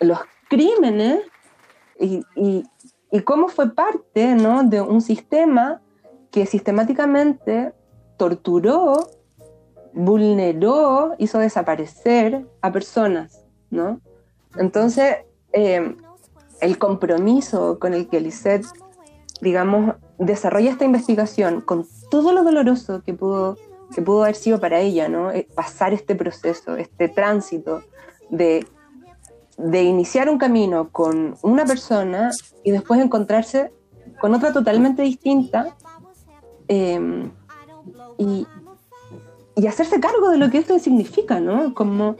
[0.00, 0.18] los
[0.48, 1.20] crímenes
[2.00, 2.64] y, y,
[3.24, 4.64] cómo fue parte ¿no?
[4.64, 5.80] de un sistema
[6.30, 7.72] que sistemáticamente
[8.18, 9.08] torturó,
[9.94, 14.00] vulneró, hizo desaparecer a personas, ¿no?
[14.58, 15.16] Entonces,
[15.52, 15.96] eh,
[16.60, 18.66] el compromiso con el que Lisette,
[19.40, 23.56] digamos, desarrolla esta investigación con todo lo doloroso que pudo,
[23.96, 25.32] que pudo haber sido para ella, ¿no?
[25.32, 27.82] Eh, pasar este proceso, este tránsito
[28.30, 28.64] de
[29.56, 32.30] de iniciar un camino con una persona
[32.62, 33.72] y después encontrarse
[34.20, 35.76] con otra totalmente distinta
[36.68, 37.30] em,
[38.18, 38.46] y,
[39.66, 41.74] hacerse cargo de lo que esto significa, ¿no?
[41.74, 42.16] Como,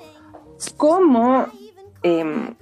[0.76, 1.46] como
[2.02, 2.54] em,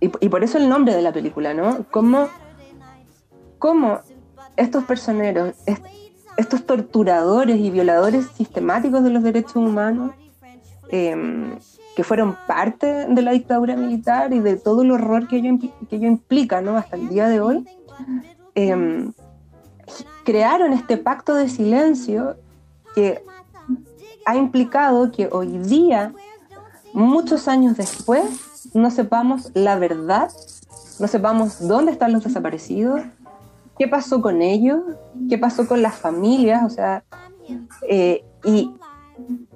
[0.00, 1.86] y, por eso el nombre de la película, ¿no?
[1.90, 2.28] Como,
[3.58, 4.00] como
[4.56, 5.54] estos personeros,
[6.42, 10.12] estos torturadores y violadores sistemáticos de los derechos humanos,
[10.88, 11.58] em,
[11.96, 15.96] que fueron parte de la dictadura militar y de todo el horror que ello, que
[15.96, 16.76] ello implica ¿no?
[16.76, 17.66] hasta el día de hoy,
[18.54, 19.12] em,
[20.24, 22.36] crearon este pacto de silencio
[22.94, 23.22] que
[24.24, 26.12] ha implicado que hoy día,
[26.92, 28.24] muchos años después,
[28.74, 30.30] no sepamos la verdad,
[30.98, 33.00] no sepamos dónde están los desaparecidos,
[33.78, 34.80] qué pasó con ellos,
[35.28, 37.04] qué pasó con las familias, o sea,
[37.88, 38.72] eh, y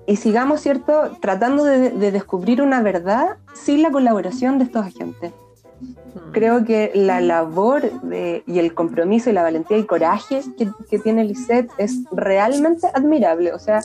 [0.06, 5.32] y sigamos, ¿cierto?, tratando de, descubrir una verdad sin la colaboración de estos agentes.
[5.80, 6.30] Hmm.
[6.32, 10.98] Creo que la labor de, y el compromiso y la valentía y coraje que, que
[11.00, 13.52] tiene Lisette es realmente admirable.
[13.52, 13.80] O sea,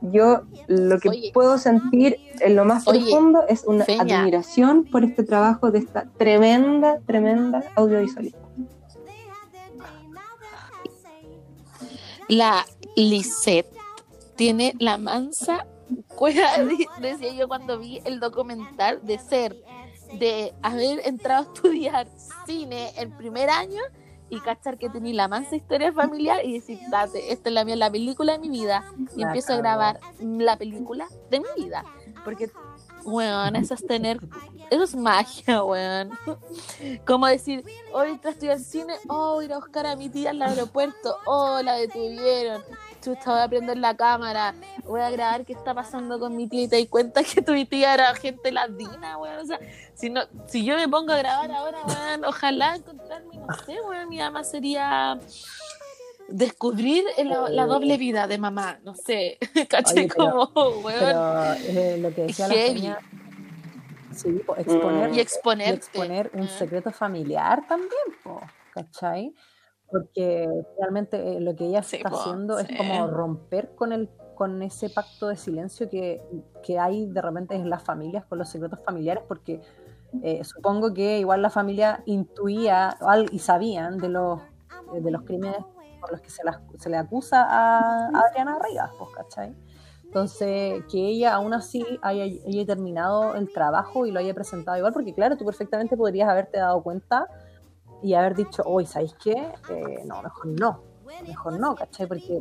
[0.00, 5.70] yo lo que puedo sentir en lo más profundo es una admiración por este trabajo
[5.70, 8.41] de esta tremenda, tremenda audiovisualista.
[12.32, 12.64] La
[12.96, 13.70] Lisette
[14.36, 15.66] tiene la mansa
[16.16, 16.48] cueva,
[16.98, 19.62] decía yo cuando vi el documental, de ser,
[20.18, 22.08] de haber entrado a estudiar
[22.46, 23.82] cine el primer año
[24.30, 27.90] y cachar que tenía la mansa historia familiar y decir, date, esta es la, la
[27.90, 28.82] película de mi vida
[29.14, 31.84] y empiezo a grabar la película de mi vida.
[32.24, 32.50] Porque,
[33.04, 34.18] weón, eso es tener,
[34.70, 36.10] eso es magia, weón.
[37.06, 40.42] Como decir, hoy entré a estudiar cine, oh, ir a buscar a mi tía al
[40.42, 42.62] aeropuerto, oh, la detuvieron,
[43.02, 46.62] chucha, voy a prender la cámara, voy a grabar qué está pasando con mi tía
[46.62, 49.38] y te di cuenta que tu tía era gente latina, weón.
[49.38, 49.58] O sea,
[49.94, 54.08] si, no, si yo me pongo a grabar ahora, weón, ojalá encontrarme, no sé, weón,
[54.08, 55.18] mi mamá sería
[56.32, 60.98] descubrir la, doble vida de mamá, no sé, caché como, weón.
[60.98, 63.00] Pero eh, lo que decía la
[64.14, 67.90] sí, exponer, y exponer, exponer un secreto familiar también,
[68.22, 68.40] po,
[68.72, 69.34] ¿cachai?
[69.92, 74.88] porque realmente eh, lo que ella está haciendo es como romper con el con ese
[74.88, 76.20] pacto de silencio que,
[76.64, 79.60] que, hay de repente en las familias, con los secretos familiares, porque
[80.22, 82.96] eh, supongo que igual la familia intuía
[83.30, 84.40] y sabían de los,
[85.00, 85.58] de los crímenes
[86.02, 86.42] por los que se,
[86.78, 89.54] se le acusa a, Adriana Rivas, pues, ¿cachai?
[90.02, 94.92] Entonces, que ella aún así haya, haya, terminado el trabajo y lo haya presentado igual,
[94.92, 97.28] porque claro, tú perfectamente podrías haberte dado cuenta
[98.02, 99.30] y haber dicho, hoy, ¿sabéis qué?
[99.70, 100.82] Eh, no, mejor no,
[101.26, 102.06] mejor no, ¿cachai?
[102.06, 102.40] Porque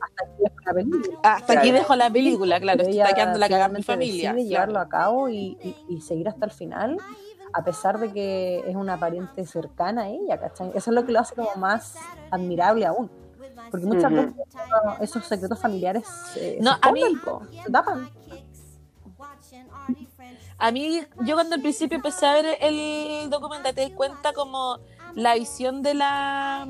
[0.00, 1.18] hasta aquí dejo la película.
[1.22, 4.34] Hasta aquí dejo la película, claro, quedando la cagada mi familia.
[4.34, 5.56] llevarlo a cabo y,
[5.88, 6.98] y, seguir hasta el final.
[7.52, 10.68] A pesar de que es una pariente cercana a ella, ¿cachai?
[10.74, 13.10] Eso es lo que lo hace como más admirable aún.
[13.70, 14.22] Porque muchas Ujú.
[14.22, 14.34] veces
[14.84, 17.02] no, esos secretos familiares eh, No, se a mí-
[17.64, 18.08] se tapan.
[20.58, 24.78] A mí, yo cuando al principio empecé a ver el documental, te das cuenta como
[25.14, 26.66] la visión de la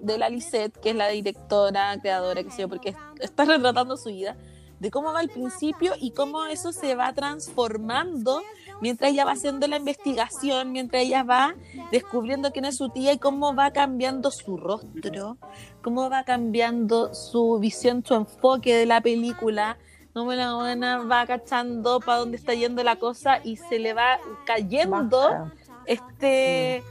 [0.00, 4.10] de la Lisette, que es la directora, creadora, que sé yo, porque está retratando su
[4.10, 4.36] vida,
[4.78, 8.42] de cómo va al principio y cómo eso se va transformando
[8.80, 11.54] mientras ella va haciendo la investigación, mientras ella va
[11.92, 15.38] descubriendo quién es su tía y cómo va cambiando su rostro,
[15.82, 19.78] cómo va cambiando su visión, su enfoque de la película,
[20.12, 24.18] cómo la buena va cachando para dónde está yendo la cosa y se le va
[24.46, 25.52] cayendo Baja.
[25.86, 26.82] este,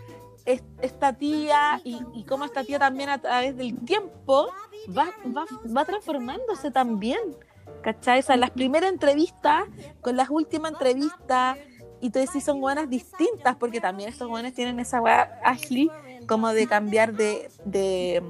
[0.45, 4.47] es- esta tía y, y cómo esta tía también a través del tiempo
[4.95, 7.19] va, va, va transformándose también.
[7.81, 8.19] ¿Cachai?
[8.19, 9.63] O sea, las primeras entrevistas
[10.01, 11.57] con las últimas entrevistas
[12.05, 15.89] y tú decís son buenas distintas porque también estos buenos tienen esa weá Ashley
[16.27, 18.21] como de cambiar de, de,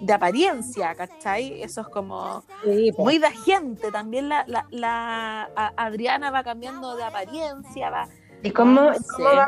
[0.00, 1.62] de apariencia, ¿cachai?
[1.62, 3.90] Eso es como Sí, muy de gente.
[3.90, 8.08] También la, la, la- Adriana va cambiando de apariencia, va...
[8.42, 9.46] ¿Y cómo, No cómo sé, va,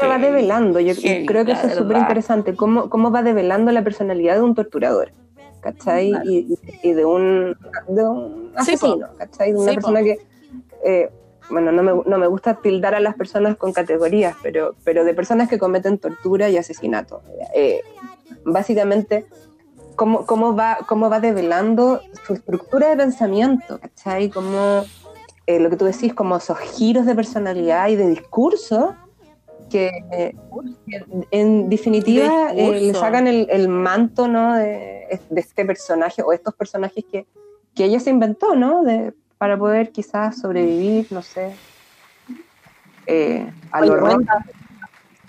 [0.00, 0.78] cómo develando?
[0.78, 2.54] Yo creo que eso es súper interesante.
[2.54, 5.12] ¿Cómo, ¿Cómo va develando la personalidad de un torturador?
[5.60, 6.10] ¿Cachai?
[6.10, 6.24] Claro.
[6.30, 7.56] Y, y de un,
[7.88, 9.52] de un Sí, asesino, ¿cachai?
[9.52, 9.80] De una Sí, po.
[9.80, 10.18] persona que,
[10.84, 11.10] eh,
[11.50, 15.14] bueno, no me, no me gusta tildar a las personas con categorías, pero, pero de
[15.14, 17.22] personas que cometen tortura y asesinato.
[17.54, 17.82] Eh,
[18.44, 19.26] básicamente,
[19.96, 24.30] cómo, cómo, va, cómo va develando su estructura de pensamiento, ¿cachai?
[24.30, 24.84] Cómo,
[25.46, 28.94] eh, lo que tú decís, como esos giros de personalidad y de discurso
[29.70, 30.34] que, eh,
[30.86, 34.54] que en definitiva De le sacan el, el manto ¿no?
[34.54, 37.26] de, de este personaje o estos personajes que,
[37.74, 38.82] que ella se inventó, ¿no?
[38.82, 41.54] De, para poder quizás sobrevivir, no sé,
[43.06, 44.14] eh, al Oye, horror.
[44.14, 44.50] buen dato.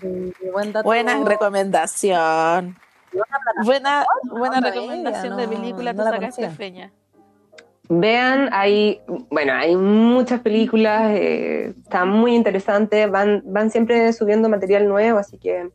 [0.01, 0.83] Sí, buen dato.
[0.83, 2.77] Buena recomendación.
[3.63, 6.91] Buena, buena recomendación de película, no tú sacaste feña.
[7.91, 9.01] Vean, hay,
[9.31, 15.39] bueno, hay muchas películas, eh, están muy interesantes, van, van siempre subiendo material nuevo, así
[15.39, 15.71] que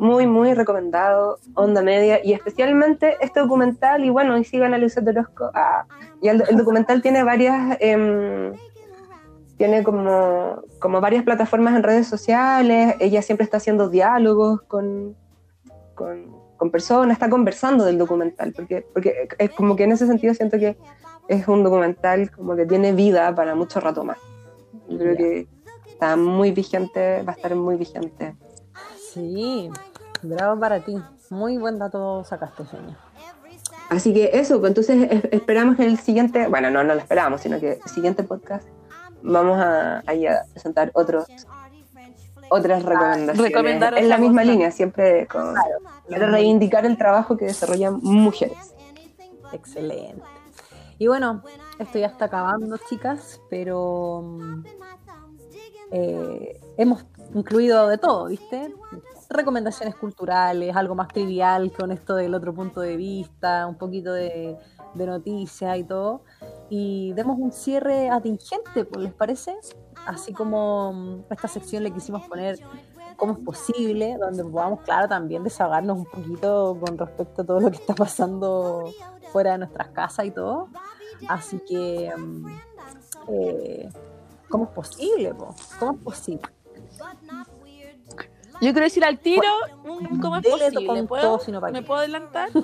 [0.00, 5.02] muy, muy recomendado, Onda Media, y especialmente este documental, y bueno, y sigan a Luisa
[5.06, 5.84] Orozco, ah,
[6.22, 8.54] y el, el documental tiene varias, em,
[9.58, 15.14] tiene como, como varias plataformas en redes sociales, ella siempre está haciendo diálogos con,
[15.94, 20.32] con, con personas, está conversando del documental, porque, porque es como que en ese sentido
[20.32, 20.78] siento que
[21.28, 24.16] es un documental como que tiene vida para mucho rato más.
[24.88, 25.46] Yo creo que
[25.86, 28.34] está muy vigente, va a estar muy vigente.
[29.12, 29.68] Sí,
[30.22, 30.96] bravo para ti.
[31.30, 32.96] Muy buen dato sacaste, Feña.
[33.88, 37.40] Así que eso, pues entonces es- esperamos que el siguiente, bueno, no, no lo esperamos,
[37.40, 38.66] sino que el siguiente podcast
[39.22, 41.26] vamos a, ahí a presentar otros
[42.52, 43.38] otras recomendaciones.
[43.52, 44.52] recomendar en la misma cosa.
[44.52, 45.54] línea, siempre con,
[46.08, 48.74] para reivindicar el trabajo que desarrollan mujeres.
[49.52, 50.22] Excelente.
[50.98, 51.42] Y bueno,
[51.78, 54.64] esto ya está acabando, chicas, pero mm,
[55.92, 57.04] eh, hemos
[57.34, 58.74] incluido de todo, ¿viste?
[59.30, 64.58] Recomendaciones culturales, algo más trivial con esto del otro punto de vista, un poquito de,
[64.94, 66.22] de noticias y todo.
[66.68, 69.56] Y demos un cierre atingente, pues, ¿les parece?
[70.06, 72.58] Así como mm, esta sección le quisimos poner
[73.16, 77.70] cómo es posible, donde podamos, claro, también desahogarnos un poquito con respecto a todo lo
[77.70, 78.92] que está pasando
[79.30, 80.68] fuera de nuestras casas y todo.
[81.28, 82.46] Así que, mm,
[83.28, 83.88] eh,
[84.48, 85.34] ¿cómo es posible?
[85.34, 85.54] po?
[85.78, 86.42] ¿Cómo es posible?
[88.60, 89.42] Yo quiero decir al tiro
[90.20, 90.86] cómo es posible.
[91.72, 92.50] ¿Me puedo adelantar?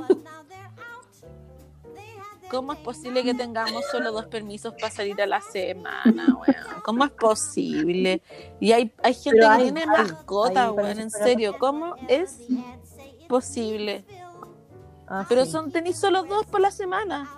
[2.50, 6.80] ¿Cómo es posible que tengamos solo dos permisos para salir a la semana, weón?
[6.84, 8.22] ¿Cómo es posible?
[8.60, 11.56] Y hay, hay gente que tiene hay- mascota, weón, en serio.
[11.58, 12.38] ¿Cómo es
[13.28, 14.04] posible?
[15.08, 15.50] Ah, Pero sí.
[15.50, 17.28] son tenéis solo dos por la semana.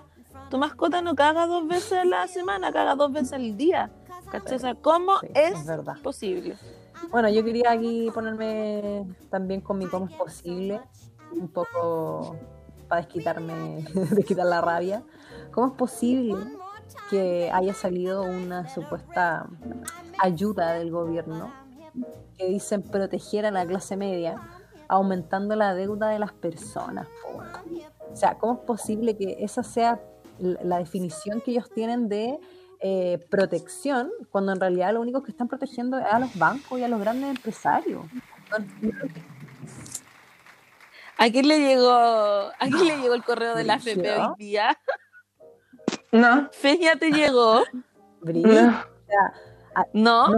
[0.51, 3.91] Tu mascota no caga dos veces a la semana, caga dos veces al día.
[4.31, 4.77] ¿Cachai?
[4.83, 5.55] ¿cómo Sí, es
[6.03, 6.59] posible?
[7.11, 10.81] Bueno, yo quería aquí ponerme también con mi cómo es posible,
[11.33, 12.37] un poco
[12.87, 15.03] para desquitarme, desquitar la rabia.
[15.51, 16.37] ¿Cómo es posible
[17.09, 19.49] que haya salido una supuesta
[20.19, 21.51] ayuda del gobierno
[22.37, 24.41] que dicen proteger a la clase media,
[24.87, 27.09] aumentando la deuda de las personas?
[28.13, 29.99] O sea, ¿cómo es posible que esa sea
[30.39, 32.39] la definición que ellos tienen de
[32.81, 36.85] eh, protección, cuando en realidad lo único que están protegiendo es a los bancos y
[36.85, 38.03] a los grandes empresarios.
[41.17, 44.79] ¿A quién le llegó, a quién le llegó el correo de la AFP hoy día?
[46.13, 47.65] No, Feña te llegó,
[48.21, 48.73] Brillo.
[49.93, 50.29] no.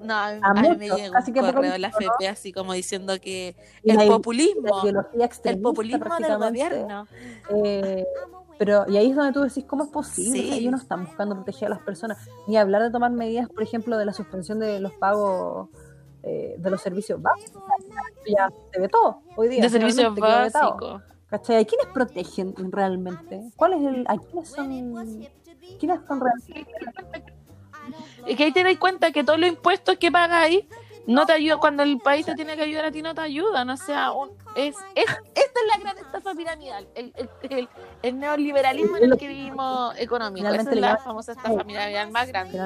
[0.00, 0.14] ¿no?
[0.14, 1.88] A, A mí me llegó un correo de la.
[1.88, 3.54] FP así como diciendo que
[3.84, 4.82] el la- populismo,
[5.44, 7.06] el populismo del gobierno.
[7.50, 8.04] eh,
[8.64, 10.38] pero, y ahí es donde tú decís, ¿cómo es posible?
[10.38, 10.44] Sí.
[10.44, 13.48] O sea, ellos no están buscando proteger a las personas, ni hablar de tomar medidas,
[13.48, 15.68] por ejemplo, de la suspensión de los pagos
[16.22, 17.60] eh, de los servicios básicos.
[18.24, 19.62] Ya se ve todo hoy día.
[19.62, 21.02] De servicios básicos.
[21.26, 21.56] ¿Cachai?
[21.62, 23.50] ¿A quiénes protegen realmente?
[23.56, 24.68] ¿Cuál es el, ¿A quiénes son,
[25.80, 26.66] quiénes son realmente?
[28.26, 30.68] Es que ahí te das cuenta que todos los impuestos que pagas ahí
[31.06, 31.58] no te ayudan.
[31.58, 33.68] Cuando el país te tiene que ayudar a ti, no te ayudan.
[33.70, 35.06] O sea, un- es, es,
[35.52, 36.88] esta es la gran estafa piramidal.
[36.94, 37.68] El, el, el,
[38.02, 40.46] el neoliberalismo en el que vivimos económico.
[40.48, 42.56] Esa es la famosa estafa piramidal más grande.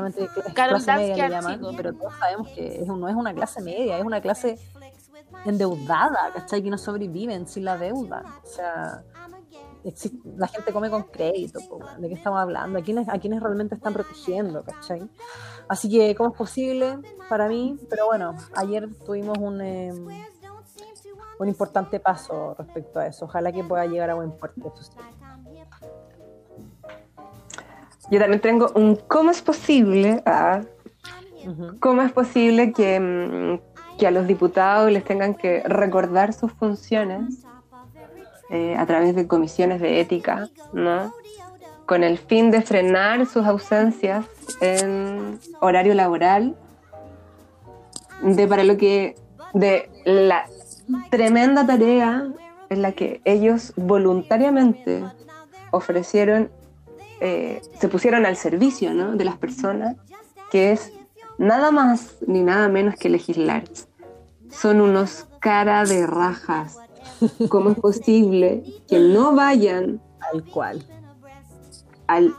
[0.55, 1.73] Carol archivo.
[1.77, 4.59] pero todos sabemos que no es una clase media, es una clase
[5.45, 6.63] endeudada, ¿cachai?
[6.63, 8.23] Que no sobreviven sin la deuda.
[8.45, 9.03] O sea,
[9.85, 11.59] existe- la gente come con crédito.
[11.99, 12.79] ¿de qué estamos hablando?
[12.79, 15.09] ¿A quiénes, ¿A quiénes realmente están protegiendo, ¿cachai?
[15.69, 17.77] Así que, ¿cómo es posible para mí?
[17.91, 19.93] Pero bueno, ayer tuvimos un, eh,
[21.39, 23.27] un importante paso respecto a eso.
[23.27, 24.73] Ojalá que pueda llegar a buen puerto.
[28.11, 30.61] Yo también tengo un cómo es posible, ah,
[31.81, 37.45] cómo es posible que, mm, que a los diputados les tengan que recordar sus funciones
[38.51, 41.13] eh, a través de comisiones de ética, ¿no?
[41.85, 44.25] Con el fin de frenar sus ausencias
[44.61, 46.55] en horario laboral,
[48.23, 49.17] de para lo que
[49.53, 50.47] de la
[51.11, 52.29] tremenda tarea
[52.69, 55.05] en la que ellos voluntariamente
[55.71, 56.51] ofrecieron,
[57.21, 59.17] eh, se pusieron al servicio ¿no?
[59.17, 59.97] de las personas,
[60.51, 60.93] que es
[61.39, 63.65] nada más ni nada menos que legislar.
[64.51, 66.79] Son unos cara de rajas.
[67.49, 70.85] ¿Cómo es posible que no vayan Tal cual.
[72.07, 72.35] al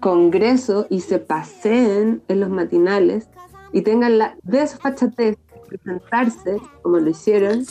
[0.00, 3.28] Congreso y se paseen en los matinales
[3.72, 7.64] y tengan la desfachatez de presentarse como lo hicieron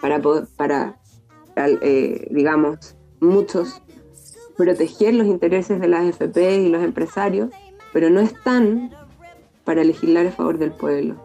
[0.00, 0.96] para, poder- para
[1.56, 3.82] al- eh, digamos, muchos
[4.56, 7.50] proteger los intereses de las FP y los empresarios,
[7.92, 8.90] pero no están
[9.64, 11.16] para legislar a favor del pueblo.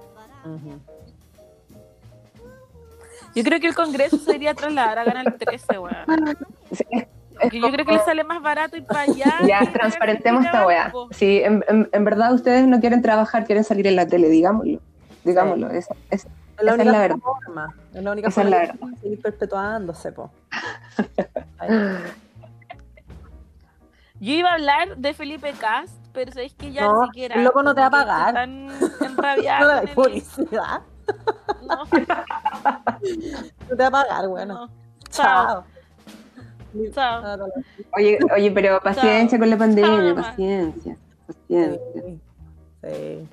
[3.36, 5.96] Yo creo que el Congreso se iría a trasladar a 13, weón.
[6.72, 7.08] Es- es
[7.42, 9.40] Porque yo creo que les sale más barato ir para allá.
[9.48, 10.92] Ya, transparentemos esta weá.
[11.46, 14.80] en, en- en verdad ustedes no quieren trabajar, quieren salir en la tele, digámoslo.
[15.24, 15.70] Digámoslo.
[15.70, 17.18] esa- esa- Es la Esa es única la verdad.
[17.18, 17.76] forma.
[17.94, 18.98] Es la única Esa es forma la de verdad.
[19.02, 20.32] seguir perpetuándose, po.
[24.20, 27.36] Yo iba a hablar de Felipe Cast, pero sabéis que ya No, ni siquiera.
[27.36, 28.28] el loco no te va a pagar.
[28.28, 28.70] Están
[29.02, 29.84] enrabiados.
[29.90, 30.82] No publicidad.
[31.68, 31.84] No,
[33.70, 34.54] No te va a pagar, bueno.
[34.54, 34.70] no.
[35.10, 35.64] Chao.
[36.94, 37.48] Chao.
[37.98, 40.96] Oye, oye, pero paciencia con la pandemia, paciencia,
[41.28, 41.82] paciencia.
[41.96, 42.20] Sí.
[42.84, 43.28] Sí.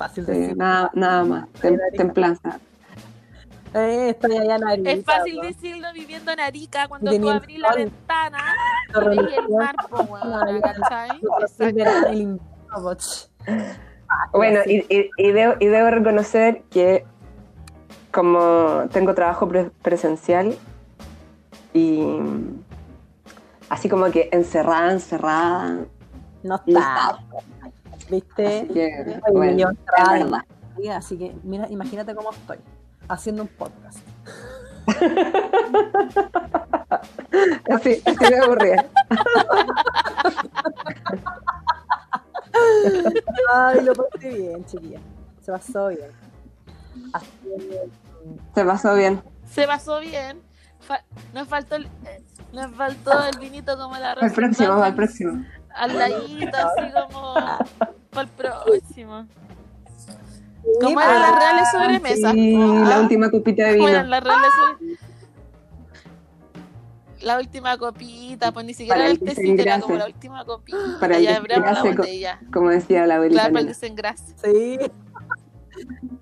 [0.00, 0.56] Fácil Sí, decir.
[0.56, 2.58] nada, nada más, tem- templanza.
[3.74, 7.74] Eh, estoy allá en Arica, Es fácil decirlo viviendo en Arica cuando tú abrís la
[7.74, 8.38] ventana
[8.94, 9.76] y el mar.
[14.32, 17.04] Bueno, y, y- y debo, y debo reconocer que
[18.10, 20.56] como tengo trabajo pre- presencial
[21.74, 22.02] y
[23.68, 25.74] así como que encerrada, encerrada,
[26.42, 27.18] No no está.
[28.10, 28.60] ¿Viste?
[28.60, 29.70] Así que, bueno,
[30.76, 32.58] es Así que, mira, imagínate cómo estoy.
[33.08, 33.98] Haciendo un podcast.
[37.70, 38.86] Así, así me aburría.
[43.54, 45.00] Ay, lo pasé bien, chiquilla.
[45.40, 46.10] Se pasó bien.
[47.12, 47.88] Así que,
[48.54, 49.22] Se pasó bien.
[49.46, 50.42] Se pasó bien.
[50.80, 51.04] Fa-
[51.34, 55.44] nos faltó el, eh, nos faltó el vinito como la Al próximo, al próximo.
[55.74, 57.34] Al ladito, así como
[58.10, 59.26] para el próximo.
[60.80, 62.32] ¿Cómo eran las reales sobremesas?
[62.32, 63.88] Sí, la Ah, última copita de ¿Cómo vino.
[63.98, 64.98] eran las reales sobre-
[67.22, 70.78] La última copita, pues ni siquiera Para el el tecito, era como la última copita.
[71.00, 72.38] Para el ya abrimos la desengrase.
[72.52, 73.40] Como decía la abuelita.
[73.42, 74.34] Claro, para el desengrase.
[74.42, 74.78] Sí.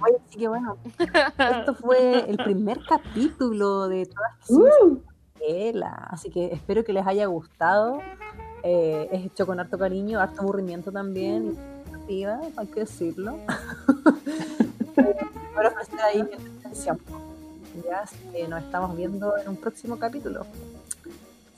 [0.01, 4.99] Oye, así que bueno, esto fue el primer capítulo de todas Uh,
[5.39, 8.01] Tela, así que espero que les haya gustado.
[8.65, 11.57] Eh, es hecho con harto cariño, harto aburrimiento también,
[12.09, 13.39] hay que decirlo.
[14.81, 16.99] Espero ofrecer ahí mi atención.
[17.85, 20.47] Ya que nos estamos viendo en un próximo capítulo.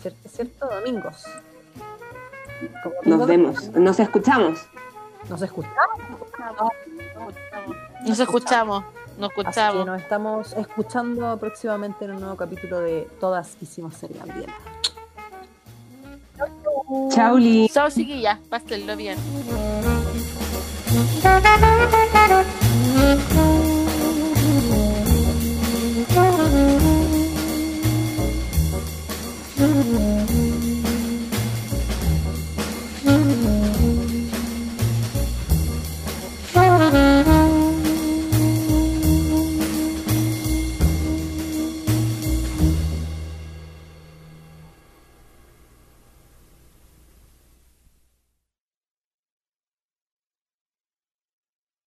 [0.01, 0.29] ¿Cierto?
[0.29, 0.67] ¿Cierto?
[0.67, 1.25] Domingos.
[2.83, 4.59] Como Nos domingo, vemos, nos escuchamos.
[5.29, 5.77] Nos escuchamos.
[8.07, 8.85] Nos escuchamos,
[9.19, 9.87] nos Así que escuchamos.
[9.87, 14.55] nos estamos escuchando próximamente en un nuevo capítulo de Todas quisimos ser Gabriela.
[17.11, 17.69] Chao, Lee.
[17.73, 19.17] Chao, chiquillas, pásenlo bien.
[29.61, 30.20] Mm-hmm.